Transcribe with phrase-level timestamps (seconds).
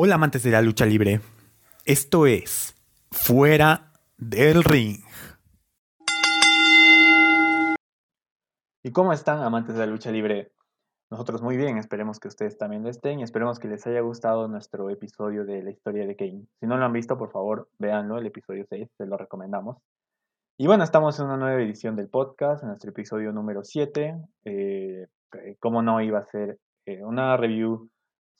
[0.00, 1.20] Hola amantes de la lucha libre.
[1.84, 2.76] Esto es
[3.10, 4.98] Fuera del Ring.
[8.84, 10.52] ¿Y cómo están amantes de la lucha libre?
[11.10, 14.46] Nosotros muy bien, esperemos que ustedes también lo estén y esperemos que les haya gustado
[14.46, 16.46] nuestro episodio de la historia de Kane.
[16.60, 19.78] Si no lo han visto, por favor, véanlo, el episodio 6, se lo recomendamos.
[20.58, 24.14] Y bueno, estamos en una nueva edición del podcast, en nuestro episodio número 7.
[24.44, 25.08] Eh,
[25.58, 26.56] ¿Cómo no iba a ser
[26.86, 27.90] eh, una review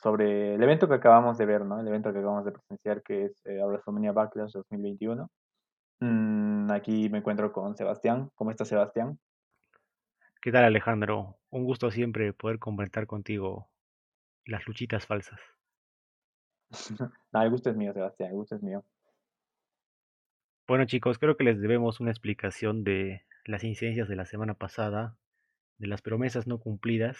[0.01, 1.81] sobre el evento que acabamos de ver, ¿no?
[1.81, 5.31] El evento que acabamos de presenciar, que es eh, WrestleMania Backlash 2021.
[6.01, 8.31] Mm, aquí me encuentro con Sebastián.
[8.35, 9.19] ¿Cómo está Sebastián?
[10.41, 11.37] ¿Qué tal Alejandro?
[11.51, 13.69] Un gusto siempre poder comentar contigo
[14.45, 15.41] las luchitas falsas.
[17.33, 18.85] no, el gusto es mío, Sebastián, el gusto es mío.
[20.69, 25.17] Bueno chicos, creo que les debemos una explicación de las incidencias de la semana pasada,
[25.79, 27.19] de las promesas no cumplidas.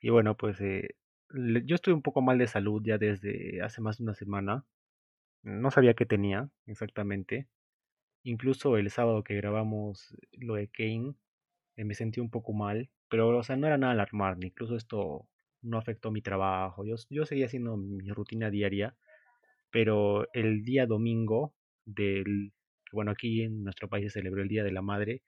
[0.00, 0.94] Y bueno, pues eh,
[1.34, 4.64] yo estoy un poco mal de salud ya desde hace más de una semana.
[5.42, 7.48] No sabía qué tenía exactamente.
[8.24, 11.14] Incluso el sábado que grabamos lo de Kane,
[11.76, 12.90] eh, me sentí un poco mal.
[13.08, 14.48] Pero, o sea, no era nada alarmante.
[14.48, 15.28] Incluso esto
[15.62, 16.84] no afectó mi trabajo.
[16.84, 18.96] Yo, yo seguía haciendo mi rutina diaria.
[19.70, 22.52] Pero el día domingo del...
[22.92, 25.22] Bueno, aquí en nuestro país se celebró el Día de la Madre.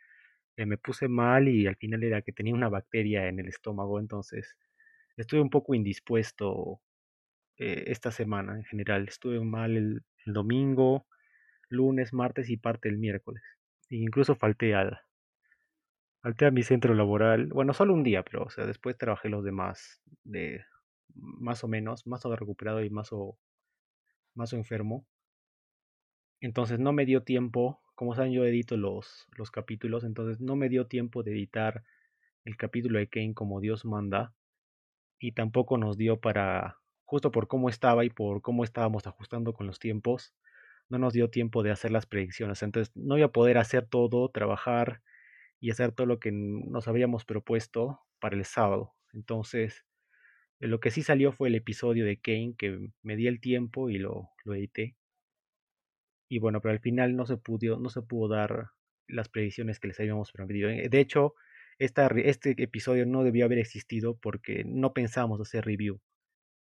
[0.57, 4.01] Eh, me puse mal y al final era que tenía una bacteria en el estómago.
[4.01, 4.57] Entonces
[5.19, 6.81] estuve un poco indispuesto
[7.57, 9.09] eh, esta semana en general.
[9.09, 11.07] Estuve mal el, domingo,
[11.71, 13.43] lunes, martes y parte del miércoles.
[13.89, 15.01] E incluso falté al,
[16.21, 17.47] falté a mi centro laboral.
[17.47, 20.65] Bueno, solo un día, pero o sea, después trabajé los demás de
[21.15, 23.39] más o menos, más o recuperado y más o,
[24.35, 25.07] más o enfermo.
[26.41, 30.69] Entonces no me dio tiempo, como saben yo edito los, los capítulos, entonces no me
[30.69, 31.83] dio tiempo de editar
[32.45, 34.35] el capítulo de Kane como Dios manda
[35.19, 39.67] y tampoco nos dio para, justo por cómo estaba y por cómo estábamos ajustando con
[39.67, 40.35] los tiempos,
[40.89, 42.63] no nos dio tiempo de hacer las predicciones.
[42.63, 45.03] Entonces no iba a poder hacer todo, trabajar
[45.61, 48.95] y hacer todo lo que nos habíamos propuesto para el sábado.
[49.13, 49.85] Entonces,
[50.61, 53.91] eh, lo que sí salió fue el episodio de Kane, que me di el tiempo
[53.91, 54.97] y lo, lo edité.
[56.29, 58.71] Y bueno, pero al final no se pudo, no se pudo dar
[59.07, 60.69] las predicciones que les habíamos prometido.
[60.69, 61.35] Eh, de hecho,
[61.79, 66.01] este episodio no debió haber existido porque no pensamos hacer review.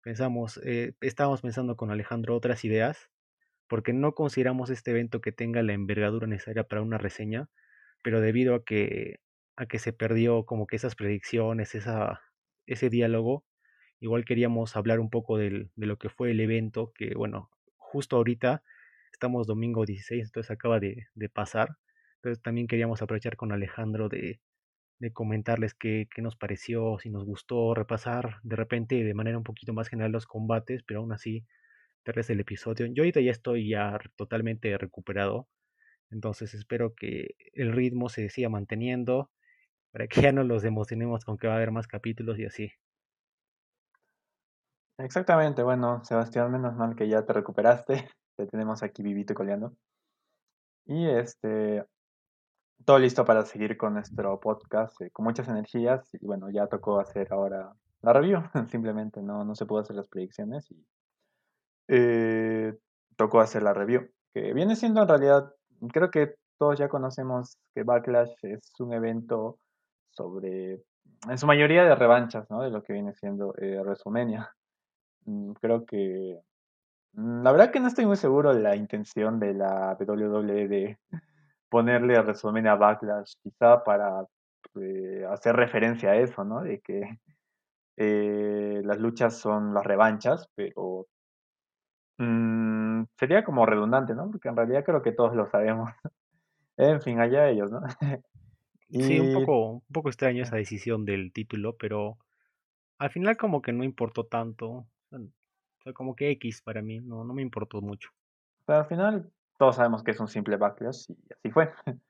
[0.03, 3.09] Pensamos, eh, estábamos pensando con Alejandro otras ideas,
[3.67, 7.50] porque no consideramos este evento que tenga la envergadura necesaria para una reseña,
[8.03, 9.19] pero debido a que,
[9.56, 12.22] a que se perdió como que esas predicciones, esa,
[12.66, 13.45] ese diálogo,
[14.00, 18.18] igual queríamos hablar un poco del, de lo que fue el evento, que bueno, justo
[18.18, 18.63] ahorita
[19.13, 21.78] estamos domingo 16, entonces acaba de, de pasar.
[22.18, 24.41] Entonces también queríamos aprovechar con Alejandro de,
[25.01, 29.44] de comentarles qué, qué, nos pareció, si nos gustó, repasar de repente de manera un
[29.44, 31.44] poquito más general los combates, pero aún así
[32.06, 32.85] darles el episodio.
[32.85, 35.47] Yo ahorita ya estoy ya totalmente recuperado,
[36.12, 39.31] entonces espero que el ritmo se siga manteniendo
[39.91, 42.72] para que ya no los emocionemos con que va a haber más capítulos y así.
[45.00, 48.07] Exactamente, bueno, Sebastián, menos mal que ya te recuperaste,
[48.38, 49.75] te tenemos aquí vivito y coleando.
[50.85, 51.85] Y este,
[52.86, 56.08] todo listo para seguir con nuestro podcast eh, con muchas energías.
[56.14, 58.42] Y bueno, ya tocó hacer ahora la review.
[58.69, 60.86] Simplemente no, no se pudo hacer las predicciones y
[61.88, 62.74] eh,
[63.16, 64.09] tocó hacer la review.
[64.34, 65.53] Que viene siendo en realidad,
[65.92, 69.58] creo que todos ya conocemos que Backlash es un evento
[70.12, 70.84] sobre,
[71.30, 72.62] en su mayoría de revanchas, ¿no?
[72.62, 74.50] De lo que viene siendo eh, WrestleMania.
[75.25, 76.40] Mm, creo que,
[77.13, 80.98] mm, la verdad que no estoy muy seguro de la intención de la WWE de
[81.71, 84.27] ponerle a WrestleMania Backlash, quizá para
[84.75, 86.61] eh, hacer referencia a eso, ¿no?
[86.61, 87.17] De que
[87.95, 91.07] eh, las luchas son las revanchas, pero
[92.17, 94.29] mm, sería como redundante, ¿no?
[94.29, 95.89] Porque en realidad creo que todos lo sabemos.
[96.77, 97.81] en fin, allá ellos, ¿no?
[98.89, 102.17] Sí, un poco, un poco extraño esa decisión del título, pero
[102.97, 104.85] al final como que no importó tanto.
[105.11, 108.09] O sea, como que X para mí, no, no me importó mucho.
[108.65, 109.31] Pero al final
[109.62, 111.72] todos sabemos que es un simple backlash y así fue.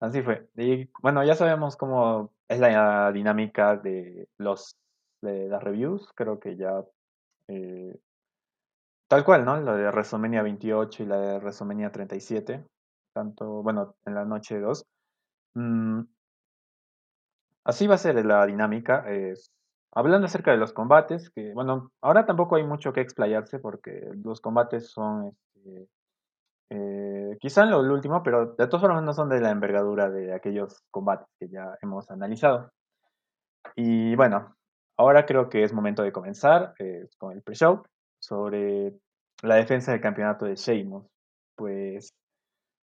[0.00, 0.48] así fue.
[0.54, 4.76] Y bueno, ya sabemos cómo es la dinámica de los
[5.20, 6.12] de las reviews.
[6.14, 6.84] Creo que ya
[7.48, 7.98] eh,
[9.08, 9.60] tal cual, ¿no?
[9.60, 12.64] La de WrestleMania 28 y la de WrestleMania 37.
[13.12, 14.86] Tanto, bueno, en la noche 2.
[15.54, 16.02] Mm,
[17.64, 19.04] así va a ser la dinámica.
[19.90, 24.40] hablando acerca de los combates, que bueno, ahora tampoco hay mucho que explayarse porque los
[24.40, 25.88] combates son este,
[26.74, 30.82] eh, quizá lo último, pero de todas formas no son de la envergadura de aquellos
[30.90, 32.70] combates que ya hemos analizado.
[33.76, 34.56] Y bueno,
[34.96, 37.82] ahora creo que es momento de comenzar eh, con el pre-show.
[38.20, 38.94] sobre
[39.42, 41.04] la defensa del campeonato de Sheamus.
[41.56, 42.14] Pues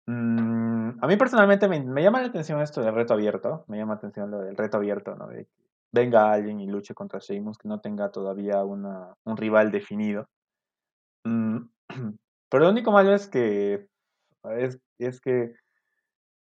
[0.07, 3.99] mm, a mí personalmente me, llama la atención esto del reto abierto, me llama la
[3.99, 5.27] atención lo del reto abierto, ¿no?
[5.29, 5.51] De que
[5.93, 10.29] venga alguien y luche contra Sheamus, que no tenga todavía un rival definido.
[11.25, 11.59] Mm,
[12.53, 13.89] pero lo único malo es que
[14.59, 15.55] es, es que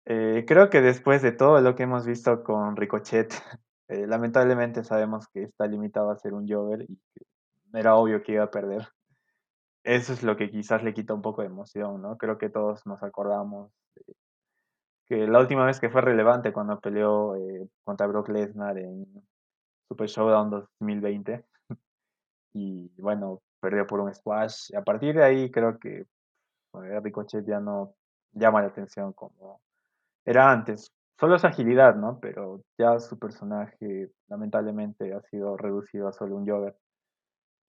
[0.05, 3.33] eh, creo que después de todo lo que hemos visto con Ricochet,
[3.87, 7.25] eh, lamentablemente sabemos que está limitado a ser un Jover y que
[7.73, 8.87] era obvio que iba a perder.
[9.83, 12.19] Eso es lo que quizás le quita un poco de emoción, ¿no?
[12.19, 13.71] Creo que todos nos acordamos
[15.07, 19.07] que la última vez que fue relevante cuando peleó eh, contra Brock Lesnar en
[19.87, 21.45] Super Showdown 2020
[22.53, 24.75] y bueno, perdió por un squash.
[24.75, 26.05] A partir de ahí creo que
[27.01, 27.95] Ricochet ya no
[28.33, 29.59] llama la atención como
[30.23, 30.91] era antes.
[31.19, 32.19] Solo es agilidad, ¿no?
[32.19, 36.75] Pero ya su personaje lamentablemente ha sido reducido a solo un jogger.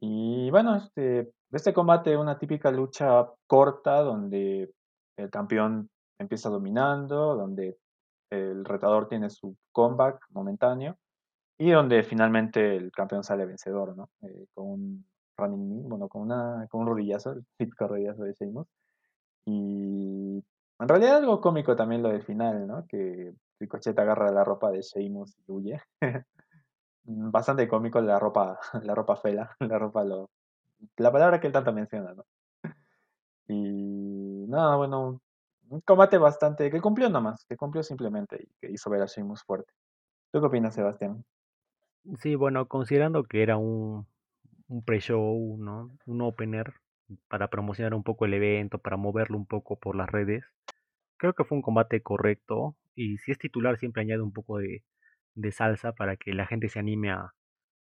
[0.01, 4.71] Y bueno, este, este combate una típica lucha corta donde
[5.17, 5.89] el campeón
[6.19, 7.79] empieza dominando, donde
[8.31, 10.99] el retador tiene su comeback momentáneo
[11.57, 14.11] y donde finalmente el campeón sale vencedor, ¿no?
[14.21, 18.33] Eh, con un running knee, bueno, con, una, con un rodillazo, el típico rodillazo de
[18.33, 18.67] Sheamus.
[19.47, 20.45] Y
[20.79, 22.87] en realidad algo cómico también lo del final, ¿no?
[22.87, 25.81] Que Ricochet agarra la ropa de Sheamus y huye.
[27.05, 30.31] Bastante cómico la ropa, la ropa fela, la ropa lo,
[30.97, 32.25] la palabra que él tanto menciona, ¿no?
[33.49, 35.21] Y nada, bueno,
[35.69, 39.45] un combate bastante, que cumplió nomás, que cumplió simplemente y que hizo ver a Sheamus
[39.45, 39.73] fuerte.
[40.33, 41.25] ¿Tú qué opinas, Sebastián?
[42.19, 44.07] Sí, bueno, considerando que era un,
[44.69, 45.91] un pre-show, ¿no?
[46.07, 46.75] Un opener
[47.29, 50.45] para promocionar un poco el evento, para moverlo un poco por las redes,
[51.17, 54.85] creo que fue un combate correcto y si es titular siempre añade un poco de,
[55.35, 57.33] de salsa para que la gente se anime a,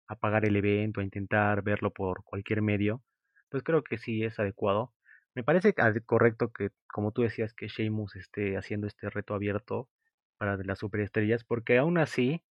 [0.07, 3.01] a, pagar el evento, a intentar verlo por cualquier medio,
[3.49, 4.93] pues creo que sí es adecuado.
[5.35, 5.73] Me parece
[6.05, 9.89] correcto que, como tú decías, que Sheamus esté haciendo este reto abierto
[10.37, 12.43] para las superestrellas, porque aún así,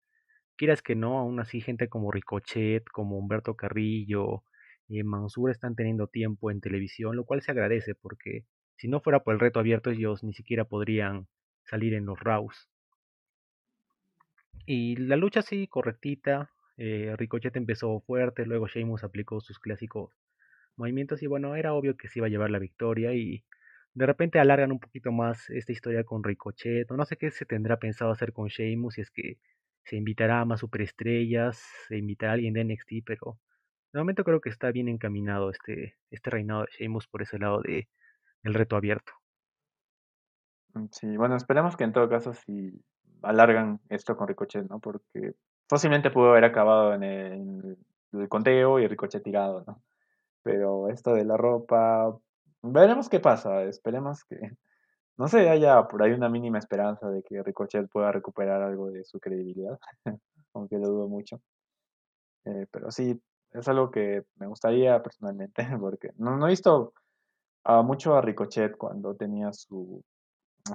[0.55, 4.43] quieras que no, aún así gente como Ricochet, como Humberto Carrillo,
[4.89, 8.45] eh, Mansur están teniendo tiempo en televisión, lo cual se agradece porque
[8.77, 11.27] si no fuera por el reto abierto, ellos ni siquiera podrían
[11.63, 12.69] salir en los Raws.
[14.65, 16.51] Y la lucha sí, correctita.
[16.77, 20.11] Eh, Ricochet empezó fuerte, luego Sheamus aplicó sus clásicos
[20.75, 23.45] movimientos y bueno, era obvio que se iba a llevar la victoria y
[23.93, 26.89] de repente alargan un poquito más esta historia con Ricochet.
[26.91, 29.37] No sé qué se tendrá pensado hacer con Sheamus, si es que
[29.85, 33.37] se invitará a más superestrellas, se invitará a alguien de NXT, pero
[33.93, 37.61] de momento creo que está bien encaminado este, este reinado de Sheamus por ese lado
[37.61, 37.87] de,
[38.43, 39.13] el reto abierto.
[40.73, 42.83] Mm, sí, bueno, esperemos que en todo caso si
[43.21, 44.79] alargan esto con Ricochet, ¿no?
[44.79, 45.35] Porque
[45.69, 47.77] fácilmente pudo haber acabado en el,
[48.13, 49.81] el conteo y Ricochet tirado, ¿no?
[50.41, 52.15] Pero esto de la ropa,
[52.61, 54.51] veremos qué pasa, esperemos que,
[55.17, 59.03] no sé, haya por ahí una mínima esperanza de que Ricochet pueda recuperar algo de
[59.05, 59.79] su credibilidad,
[60.53, 61.41] aunque lo dudo mucho.
[62.45, 63.19] Eh, pero sí,
[63.51, 66.93] es algo que me gustaría personalmente, porque no, he visto
[67.83, 70.03] mucho a Ricochet cuando tenía su...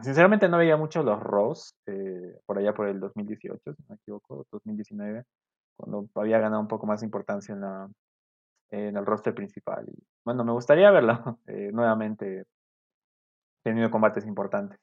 [0.02, 3.96] Sinceramente no veía mucho los Ross, eh, por allá por el 2018, si no me
[3.96, 5.24] equivoco, 2019,
[5.76, 7.88] cuando había ganado un poco más importancia en, la,
[8.70, 9.86] en el roster principal.
[10.24, 12.44] Bueno, me gustaría verlo eh, nuevamente
[13.62, 14.78] teniendo combates importantes.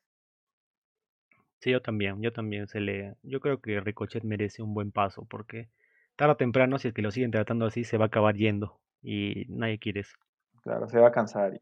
[1.59, 3.15] Sí, yo también, yo también se le...
[3.23, 5.69] Yo creo que Ricochet merece un buen paso porque
[6.15, 8.79] tarde o temprano, si es que lo siguen tratando así, se va a acabar yendo
[9.01, 10.17] y nadie quiere eso.
[10.61, 11.59] Claro, se va a cansar y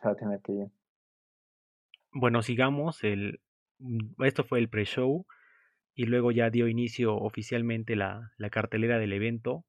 [0.00, 0.66] se va a tener que ir.
[2.12, 3.04] Bueno, sigamos.
[3.04, 3.40] El,
[3.78, 5.26] mm, esto fue el pre-show
[5.94, 9.64] y luego ya dio inicio oficialmente la, la cartelera del evento.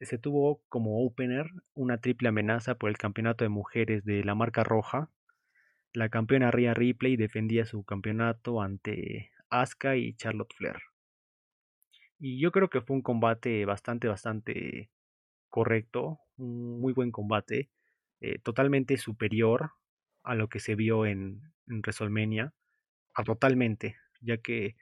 [0.00, 4.62] Se tuvo como opener una triple amenaza por el campeonato de mujeres de la marca
[4.62, 5.10] roja.
[5.96, 10.76] La campeona Rhea Ripley defendía su campeonato ante Asuka y Charlotte Flair.
[12.18, 14.90] Y yo creo que fue un combate bastante, bastante
[15.48, 17.70] correcto, un muy buen combate,
[18.20, 19.70] eh, totalmente superior
[20.22, 22.52] a lo que se vio en, en WrestleMania,
[23.14, 24.76] a totalmente, ya que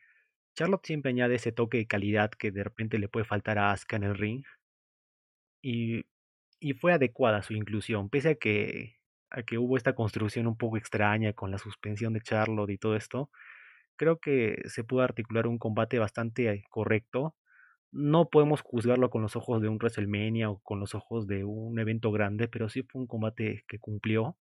[0.56, 3.94] Charlotte siempre añade ese toque de calidad que de repente le puede faltar a Asuka
[3.94, 4.42] en el ring.
[5.62, 6.06] Y,
[6.58, 8.96] y fue adecuada su inclusión, pese a que,
[9.30, 12.96] a que hubo esta construcción un poco extraña con la suspensión de Charlotte y todo
[12.96, 13.30] esto
[13.96, 17.34] creo que se pudo articular un combate bastante correcto.
[17.92, 21.78] No podemos juzgarlo con los ojos de un WrestleMania o con los ojos de un
[21.78, 24.36] evento grande, pero sí fue un combate que cumplió.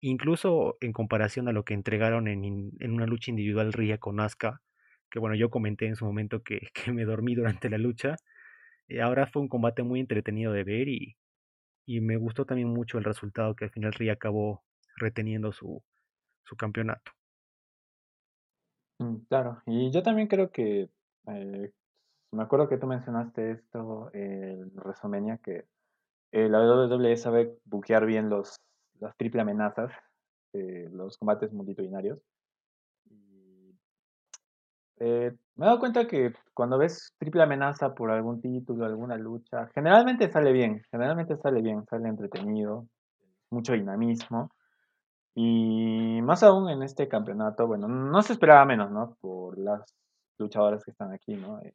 [0.00, 4.62] Incluso en comparación a lo que entregaron en, en una lucha individual Ria con Asuka,
[5.10, 8.16] que bueno, yo comenté en su momento que, que me dormí durante la lucha.
[8.88, 11.16] Eh, ahora fue un combate muy entretenido de ver y,
[11.86, 14.62] Y me gustó también mucho el resultado que al final Rhea acabó
[14.96, 15.82] reteniendo su,
[16.44, 17.12] su campeonato.
[18.98, 20.88] Mm, Claro, y yo también creo que,
[21.28, 21.72] eh,
[22.32, 25.66] me acuerdo que tú mencionaste esto en WrestleMania, que
[26.32, 28.56] eh, la WWE sabe buquear bien los,
[29.00, 29.92] las triple amenazas,
[30.54, 32.20] eh, los combates multitudinarios.
[34.98, 39.68] Eh, me he dado cuenta que cuando ves triple amenaza por algún título, alguna lucha,
[39.74, 42.86] generalmente sale bien, generalmente sale bien, sale entretenido,
[43.50, 44.50] mucho dinamismo.
[45.34, 49.16] Y más aún en este campeonato, bueno, no se esperaba menos, ¿no?
[49.20, 49.82] Por las
[50.38, 51.60] luchadoras que están aquí, ¿no?
[51.62, 51.74] Eh,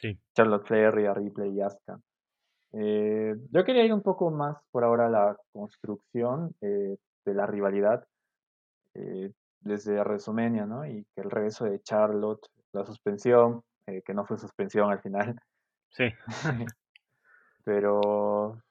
[0.00, 2.00] Sí, Charlotte Flair, Rhea Ripley y Asuka.
[2.72, 7.46] Eh, yo quería ir un poco más por ahora a la construcción eh, de la
[7.46, 8.04] rivalidad
[8.94, 10.86] eh, desde WrestleMania, ¿no?
[10.86, 15.40] Y que el regreso de Charlotte, la suspensión, eh, que no fue suspensión al final,
[15.90, 16.12] sí,
[17.64, 18.62] pero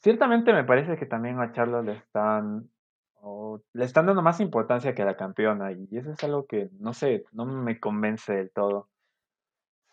[0.00, 2.68] ciertamente me parece que también a Charlotte le están,
[3.14, 6.70] o le están dando más importancia que a la campeona y eso es algo que,
[6.80, 8.88] no sé, no me convence del todo.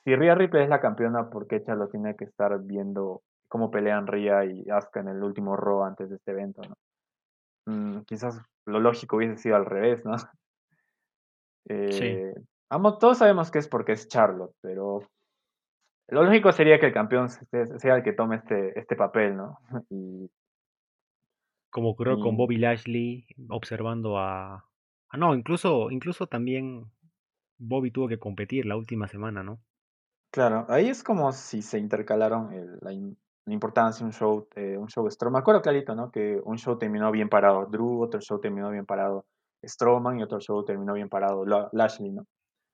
[0.03, 4.07] Si Rhea Ripley es la campeona, ¿por qué Charlotte tiene que estar viendo cómo pelean
[4.07, 6.75] Rhea y Asuka en el último Raw antes de este evento, ¿no?
[7.65, 10.17] Mm, quizás lo lógico hubiese sido al revés, ¿no?
[10.17, 10.27] sí,
[11.71, 12.33] Eh,
[12.69, 15.01] ambos, todos sabemos que es porque es Charlotte, pero
[16.09, 19.59] lo lógico sería que el campeón se- sea el que tome este, este papel, ¿no?
[19.89, 20.29] Y,
[21.71, 24.65] como ocurrió con Bobby Lashley, observando a...
[25.09, 26.85] Ah, no, incluso, incluso también
[27.59, 29.59] Bobby tuvo que competir la última semana, ¿no?
[30.31, 34.47] claro, ahí es como si se intercalaron el- la, im- la importancia de un show,
[34.55, 35.33] eh, un show Strowman.
[35.33, 36.11] Me acuerdo clarito, ¿no?
[36.11, 39.25] Que un show terminó bien parado Drew, otro show terminó bien parado
[39.65, 42.25] Strowman y otro show terminó bien parado La- Lashley, ¿no?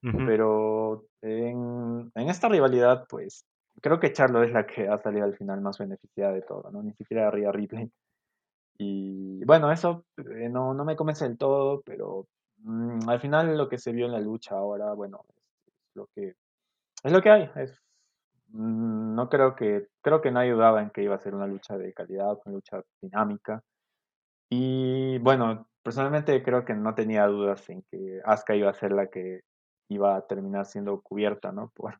[0.02, 3.44] Pero en, en esta rivalidad, pues
[3.82, 6.84] creo que Charlotte es la que ha salido al final más beneficiada de todo, ¿no?
[6.84, 7.92] Ni siquiera Rhea Ripley.
[8.78, 13.70] Y bueno, eso eh, no, no me convence del todo, pero mm, al final lo
[13.70, 16.36] que se vio en la lucha ahora, bueno, es, es lo que
[17.04, 17.50] es lo que hay.
[17.56, 17.82] Es,
[18.50, 21.78] mm, no creo que creo que nadie dudaba en que iba a ser una lucha
[21.78, 23.64] de calidad, una lucha dinámica.
[24.50, 29.08] Y bueno, personalmente creo que no tenía dudas en que Asuka iba a ser la
[29.08, 29.42] que
[29.90, 31.70] iba a terminar siendo cubierta, ¿no?
[31.70, 32.00] Por,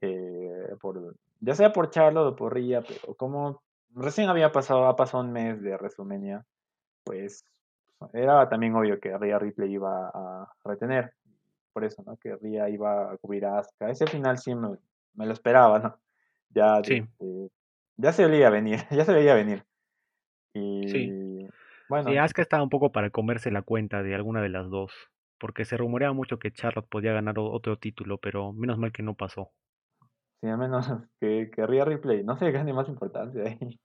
[0.00, 3.62] eh, por, ya sea por Charlotte o por Rhea, pero como
[3.94, 6.44] recién había pasado, ha pasado un mes de WrestleMania,
[7.04, 7.44] pues
[8.12, 11.12] era también obvio que Rhea Ripley iba a retener.
[11.72, 12.16] Por eso, ¿no?
[12.16, 13.90] Que Rhea iba a cubrir a Asuka.
[13.90, 14.76] Ese final sí me,
[15.14, 15.98] me lo esperaba, ¿no?
[16.50, 17.04] Ya Sí,
[17.96, 19.64] ya se veía venir, ya se veía venir.
[20.54, 20.60] sí.
[20.60, 21.48] Y Sí,
[21.88, 24.92] bueno, Asuka estaba un poco para comerse la cuenta de alguna de las dos,
[25.38, 29.14] porque se rumoreaba mucho que Charlotte podía ganar otro título, pero menos mal que no
[29.14, 29.50] pasó.
[30.40, 30.86] sí, al menos
[31.20, 33.78] que, que Rhea Ripley no se gane más importancia ahí.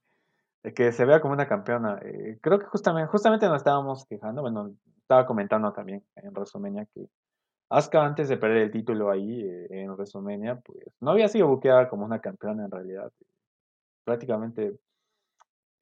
[0.74, 1.98] que se vea como una campeona.
[2.02, 7.08] Eh, creo que justamente, justamente nos estábamos quejando, bueno, estaba comentando también en WrestleMania que
[7.70, 11.88] Asuka antes de perder el título ahí eh, en WrestleMania, pues no había sido buqueada
[11.88, 13.10] como una campeona en realidad.
[14.04, 14.78] Prácticamente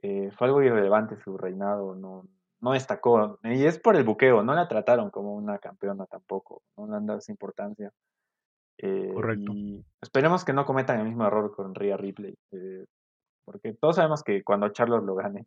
[0.02, 2.26] eh, fue algo irrelevante su reinado, no,
[2.62, 3.38] no destacó.
[3.42, 7.06] Y es por el buqueo, no la trataron como una campeona tampoco, no le han
[7.06, 7.92] dado esa importancia.
[8.78, 9.52] Eh, Correcto.
[9.52, 12.86] y esperemos que no cometan el mismo error con Rhea Ripley, eh,
[13.44, 15.46] porque todos sabemos que cuando Charlotte lo gane,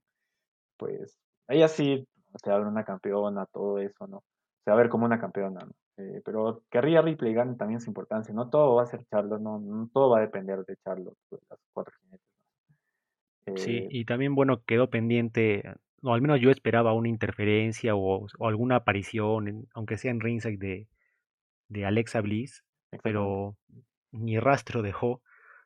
[0.77, 1.17] pues
[1.47, 4.23] ella sí se va a ver una campeona, todo eso, ¿no?
[4.63, 5.71] Se va a ver como una campeona, ¿no?
[5.97, 9.41] Eh, pero que Rhea Ripley gane también su importancia, no todo va a ser Charlotte,
[9.41, 13.63] no, no todo va a depender de Charlotte, de las cuatro jinetes.
[13.63, 15.63] Sí, y también, bueno, quedó pendiente,
[16.05, 20.21] o al menos yo esperaba una interferencia o, o alguna aparición, en- aunque sea en
[20.21, 20.87] ringside de,
[21.69, 22.63] de Alexa Bliss,
[23.03, 23.57] pero
[24.11, 25.21] ni rastro dejó.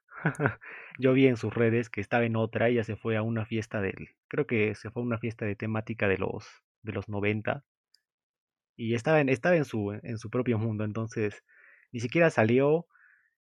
[1.00, 3.82] Yo vi en sus redes que estaba en otra, ella se fue a una fiesta
[3.82, 6.46] del, creo que se fue a una fiesta de temática de los,
[6.84, 7.64] de los 90
[8.76, 11.44] y estaba en, estaba en su, en su propio mundo, entonces
[11.92, 12.88] ni siquiera salió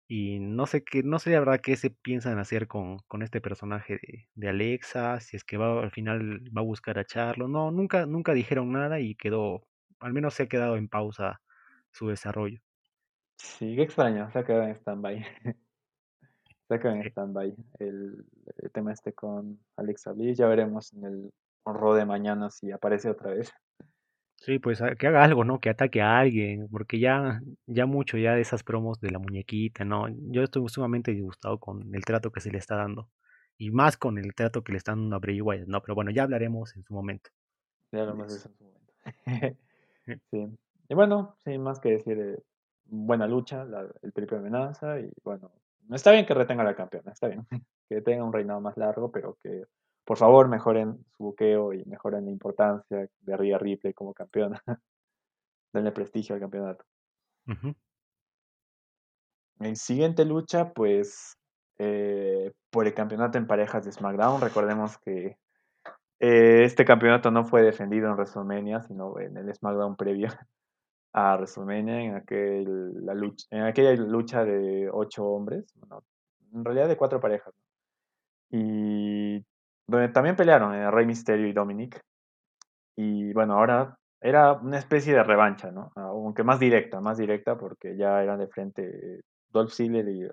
[0.07, 3.41] y no sé qué, no sé la verdad qué se piensan hacer con, con este
[3.41, 7.47] personaje de, de Alexa, si es que va al final va a buscar a Charlo,
[7.47, 9.67] no, nunca, nunca dijeron nada y quedó,
[9.99, 11.41] al menos se ha quedado en pausa
[11.91, 12.59] su desarrollo.
[13.37, 15.25] Sí, qué extraño, se ha quedado en stand-by.
[16.67, 17.09] Se ha quedado en Sí.
[17.09, 18.25] stand-by el,
[18.57, 20.37] el tema este con Alexa Bliss.
[20.37, 21.33] Ya veremos en el
[21.65, 23.51] Raw de mañana si aparece otra vez.
[24.37, 25.59] Sí, pues que haga algo, ¿no?
[25.59, 29.85] Que ataque a alguien, porque ya, ya mucho ya de esas promos de la muñequita,
[29.85, 30.05] ¿no?
[30.31, 33.09] Yo estoy sumamente disgustado con el trato que se le está dando.
[33.57, 35.81] Y más con el trato que le están dando a Bray Wyatt, ¿no?
[35.81, 37.29] Pero bueno, ya hablaremos en su momento
[37.91, 38.93] Ya eso en su momento.
[40.31, 40.47] Sí.
[40.89, 42.37] Y bueno, sin más que decir, eh,
[42.85, 45.51] buena lucha, la- el triple amenaza y bueno,
[45.91, 47.47] está bien que retenga la campeona, está bien.
[47.89, 49.63] que tenga un reinado más largo, pero que
[50.05, 54.61] por favor mejoren su buqueo y mejoren la importancia de Rhea Ripley como campeona.
[55.73, 56.85] Denle prestigio al campeonato.
[59.59, 61.37] En siguiente lucha, pues
[61.77, 64.41] eh, por el campeonato en parejas de SmackDown.
[64.41, 65.37] Recordemos que
[66.19, 70.29] eh, este campeonato no fue defendido en WrestleMania, sino en el SmackDown previo
[71.13, 75.65] a WrestleMania, en, aquel, la lucha, en aquella lucha de ocho hombres,
[76.53, 77.53] en realidad de cuatro parejas.
[78.49, 79.45] Y
[79.87, 81.99] donde también pelearon eh, Rey Mysterio y Dominic.
[82.97, 85.91] Y bueno, ahora era una especie de revancha, ¿no?
[85.95, 90.27] Aunque más directa, más directa, porque ya eran de frente Dolph Ziggler y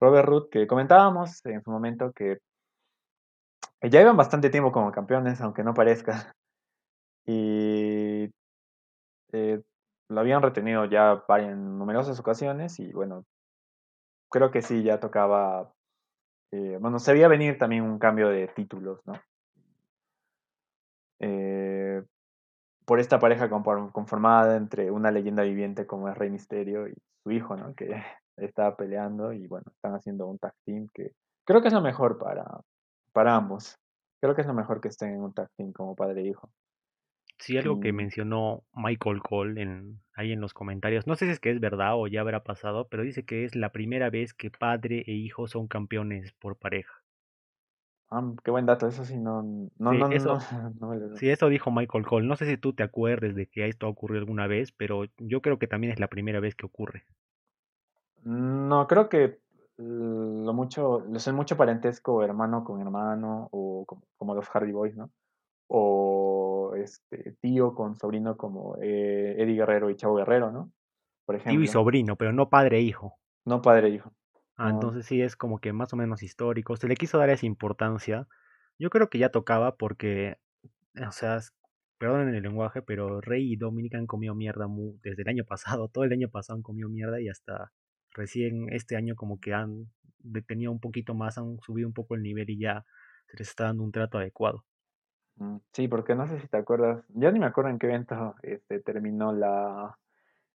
[0.00, 2.38] Robert Root, que comentábamos en su momento que
[3.82, 6.32] ya iban bastante tiempo como campeones, aunque no parezca.
[7.26, 8.30] Y
[9.32, 9.62] eh,
[10.08, 13.24] lo habían retenido ya en numerosas ocasiones y bueno,
[14.30, 15.72] creo que sí, ya tocaba,
[16.50, 19.14] eh, bueno, se veía venir también un cambio de títulos, ¿no?
[21.20, 22.02] Eh,
[22.84, 27.56] por esta pareja conformada entre una leyenda viviente como es Rey Misterio y su hijo,
[27.56, 27.74] ¿no?
[27.74, 27.88] Que
[28.36, 31.12] estaba peleando y bueno, están haciendo un tag team que
[31.44, 32.46] creo que es lo mejor para,
[33.12, 33.76] para ambos.
[34.20, 36.50] Creo que es lo mejor que estén en un tag team como padre e hijo.
[37.38, 41.40] Sí, algo que mencionó Michael Cole en, ahí en los comentarios, no sé si es
[41.40, 44.50] que es verdad o ya habrá pasado, pero dice que es la primera vez que
[44.50, 46.92] padre e hijo son campeones por pareja.
[48.10, 49.42] Ah, qué buen dato, eso sí, no,
[49.78, 50.38] no, sí, no, eso,
[51.16, 52.26] sí, eso dijo Michael Cole.
[52.26, 55.42] No sé si tú te acuerdes de que esto ha ocurrido alguna vez, pero yo
[55.42, 57.04] creo que también es la primera vez que ocurre.
[58.24, 59.38] No, creo que
[59.76, 63.84] lo mucho, lo sé mucho parentesco hermano con hermano, o
[64.16, 65.10] como, los Hardy Boys, ¿no?
[65.68, 66.17] O
[66.82, 70.72] este tío con sobrino como eh, Eddie Guerrero y Chavo Guerrero, ¿no?
[71.24, 71.52] Por ejemplo.
[71.52, 73.18] Tío y sobrino, pero no padre e hijo.
[73.44, 74.12] No padre e hijo.
[74.56, 76.76] Ah, entonces sí es como que más o menos histórico.
[76.76, 78.26] Se le quiso dar esa importancia.
[78.78, 80.38] Yo creo que ya tocaba porque,
[81.06, 81.38] o sea,
[81.98, 84.66] perdonen el lenguaje, pero Rey y Dominic han comido mierda
[85.02, 85.88] desde el año pasado.
[85.92, 87.72] Todo el año pasado han comido mierda y hasta
[88.12, 92.22] recién este año como que han detenido un poquito más, han subido un poco el
[92.22, 92.84] nivel y ya
[93.26, 94.64] se les está dando un trato adecuado.
[95.38, 98.34] Mm, sí, porque no sé si te acuerdas, ya ni me acuerdo en qué evento
[98.42, 99.96] este, terminó la,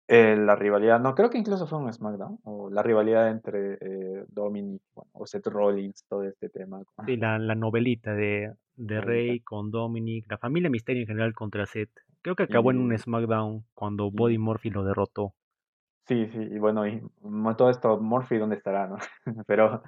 [0.07, 4.25] eh, la rivalidad, no, creo que incluso fue un SmackDown, o la rivalidad entre eh,
[4.29, 6.81] Dominic o Seth Rollins, todo este tema.
[7.07, 11.67] Sí, la, la novelita de, de Rey con Dominic, la familia Misterio en general contra
[11.67, 11.91] Seth.
[12.23, 15.35] Creo que acabó en un SmackDown cuando Body Murphy lo derrotó.
[16.07, 17.03] Sí, sí, y bueno, y
[17.57, 18.97] todo esto, Murphy, ¿dónde estará, no?
[19.47, 19.83] Pero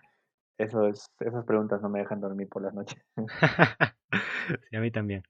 [0.61, 3.03] eso es, esas preguntas no me dejan dormir por las noches.
[4.71, 5.23] sí, a mí también.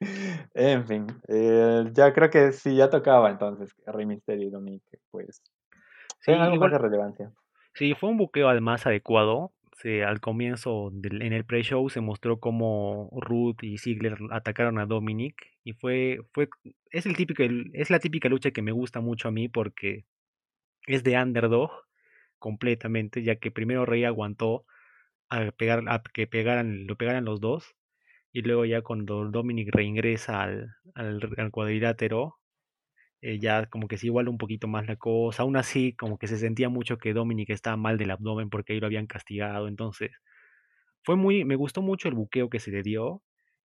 [0.54, 5.42] En fin, eh, ya creo que sí, ya tocaba entonces Rey Mysterio y Dominic, pues.
[6.20, 7.32] Sí, algo de relevancia.
[7.74, 9.52] Sí, fue un buqueo además adecuado.
[10.06, 15.34] al comienzo, en el pre-show, se mostró cómo Ruth y Ziggler atacaron a Dominic.
[15.64, 16.48] Y fue, fue,
[16.90, 20.04] es el típico, es la típica lucha que me gusta mucho a mí porque
[20.86, 21.70] es de underdog
[22.40, 24.66] completamente, ya que primero Rey aguantó
[25.30, 27.76] a pegar, a que pegaran, lo pegaran los dos
[28.32, 32.36] y luego ya cuando Dominic reingresa al, al, cuadrilátero,
[33.22, 35.42] eh, ya como que se iguala un poquito más la cosa.
[35.42, 38.80] Aún así, como que se sentía mucho que Dominic estaba mal del abdomen porque ahí
[38.80, 39.68] lo habían castigado.
[39.68, 40.12] Entonces,
[41.02, 43.22] fue muy, me gustó mucho el buqueo que se le dio,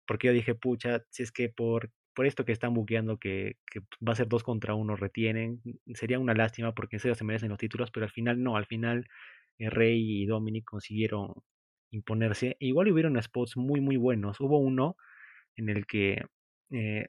[0.07, 3.79] porque yo dije, pucha, si es que por, por esto que están buqueando que, que
[4.05, 5.63] va a ser dos contra uno, retienen,
[5.95, 8.67] sería una lástima porque en serio se merecen los títulos, pero al final no, al
[8.67, 9.07] final
[9.61, 11.33] eh, Rey y Dominic consiguieron
[11.93, 12.57] imponerse.
[12.59, 14.41] E igual hubieron spots muy, muy buenos.
[14.41, 14.97] Hubo uno
[15.55, 16.25] en el que,
[16.73, 17.07] eh,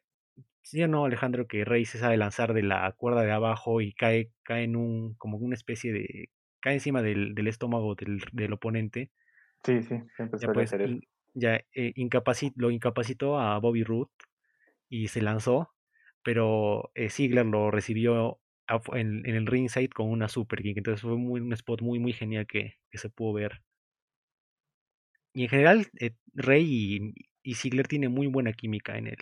[0.61, 3.93] sí o no, Alejandro, que Rey se sabe lanzar de la cuerda de abajo y
[3.93, 8.53] cae, cae en un, como una especie de, cae encima del, del estómago del, del,
[8.53, 9.09] oponente.
[9.63, 10.71] Sí, sí, siempre ya, pues,
[11.33, 11.93] ya eh,
[12.57, 14.11] lo incapacitó a Bobby Root
[14.89, 15.73] y se lanzó,
[16.23, 18.41] pero eh, Ziggler lo recibió
[18.93, 20.77] en, en, el ringside con una super kick.
[20.77, 23.61] Entonces fue muy, un spot muy, muy genial que, que se pudo ver.
[25.33, 29.17] Y en general, eh, Rey y, y Ziggler tienen muy buena química en el,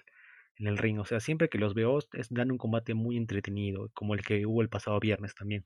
[0.57, 0.99] en el ring.
[0.99, 4.45] O sea, siempre que los veo, es, dan un combate muy entretenido, como el que
[4.45, 5.65] hubo el pasado viernes también.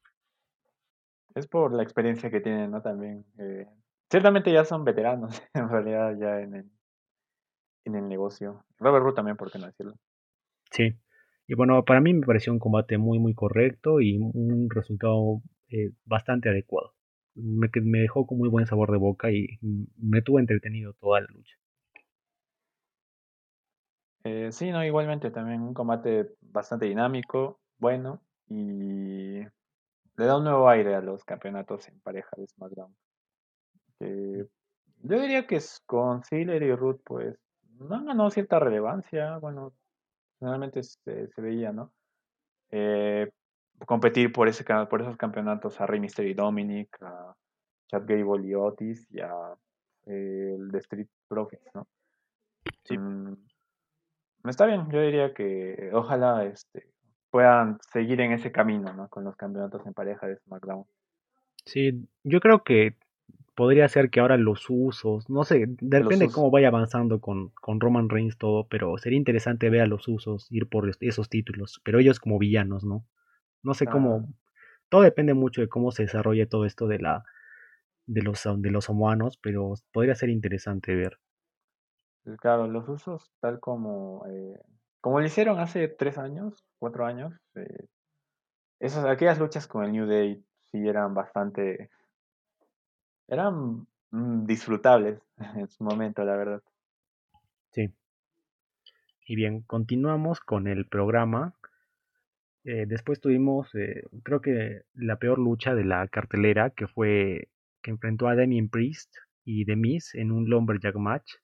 [1.35, 2.81] Es por la experiencia que tienen, ¿no?
[2.81, 3.25] También.
[3.39, 3.67] Eh,
[4.09, 6.71] ciertamente ya son veteranos, en realidad, ya en el,
[7.85, 8.63] en el negocio.
[8.77, 9.93] Robert Root también, ¿por qué no decirlo?
[10.71, 10.97] Sí.
[11.47, 15.91] Y bueno, para mí me pareció un combate muy, muy correcto y un resultado eh,
[16.05, 16.93] bastante adecuado
[17.35, 19.47] me, me dejó con muy buen sabor de boca y
[19.97, 21.55] me tuvo entretenido toda la lucha.
[24.23, 30.69] Eh, sí, no, igualmente también un combate bastante dinámico, bueno, y le da un nuevo
[30.69, 32.95] aire a los campeonatos en pareja de SmackDown.
[33.99, 37.39] Yo diría que es con Ziggler y Ruth, pues,
[37.89, 39.37] han ganado cierta relevancia.
[39.37, 39.73] Bueno,
[40.39, 41.91] generalmente se, se veía, ¿no?
[42.69, 43.31] Eh,
[43.85, 47.35] competir por, ese, por esos campeonatos a Rey Mysterio y Dominic, a
[47.87, 49.53] Chad Gable y Otis y a
[50.05, 51.87] eh, el de Street Profits, ¿no?
[52.83, 52.97] Sí,
[54.43, 56.91] Mm, está bien, yo diría que ojalá este,
[57.29, 59.09] puedan seguir en ese camino, ¿no?
[59.09, 60.85] Con los campeonatos en pareja de SmackDown.
[61.65, 62.97] sí, yo creo que
[63.55, 67.79] podría ser que ahora los usos, no sé, depende de cómo vaya avanzando con, con
[67.79, 71.81] Roman Reigns todo, pero sería interesante ver a los usos ir por es- esos títulos,
[71.83, 73.05] pero ellos como villanos, ¿no?
[73.63, 74.33] No sé Ah, cómo,
[74.89, 77.23] todo depende mucho de cómo se desarrolle todo esto de la
[78.07, 81.19] de los de los samoanos, pero podría ser interesante ver.
[82.39, 84.59] claro, los usos tal como, eh,
[85.01, 87.87] como lo hicieron hace tres años, cuatro años, eh,
[88.79, 91.89] esas, aquellas luchas con el New Day sí eran bastante,
[93.31, 95.19] eran mm, disfrutables
[95.55, 96.61] en su momento, la verdad.
[97.71, 97.89] Sí.
[99.25, 101.55] Y bien, continuamos con el programa.
[102.65, 107.47] Eh, después tuvimos, eh, creo que la peor lucha de la cartelera, que fue
[107.81, 111.35] que enfrentó a Damien Priest y The Miz en un Lumberjack match,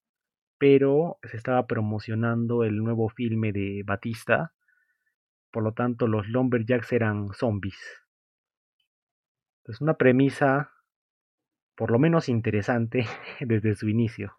[0.59, 4.53] pero se estaba promocionando el nuevo filme de Batista,
[5.51, 7.79] por lo tanto los Lumberjacks eran zombies.
[9.65, 10.71] Es una premisa
[11.77, 13.05] por lo menos interesante
[13.39, 14.35] desde su inicio.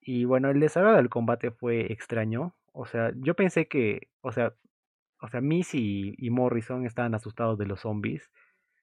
[0.00, 2.56] Y bueno, el desarrollo del combate fue extraño.
[2.72, 4.54] O sea, yo pensé que, o sea,
[5.20, 8.30] o sea, Missy y, Morrison estaban asustados de los zombies.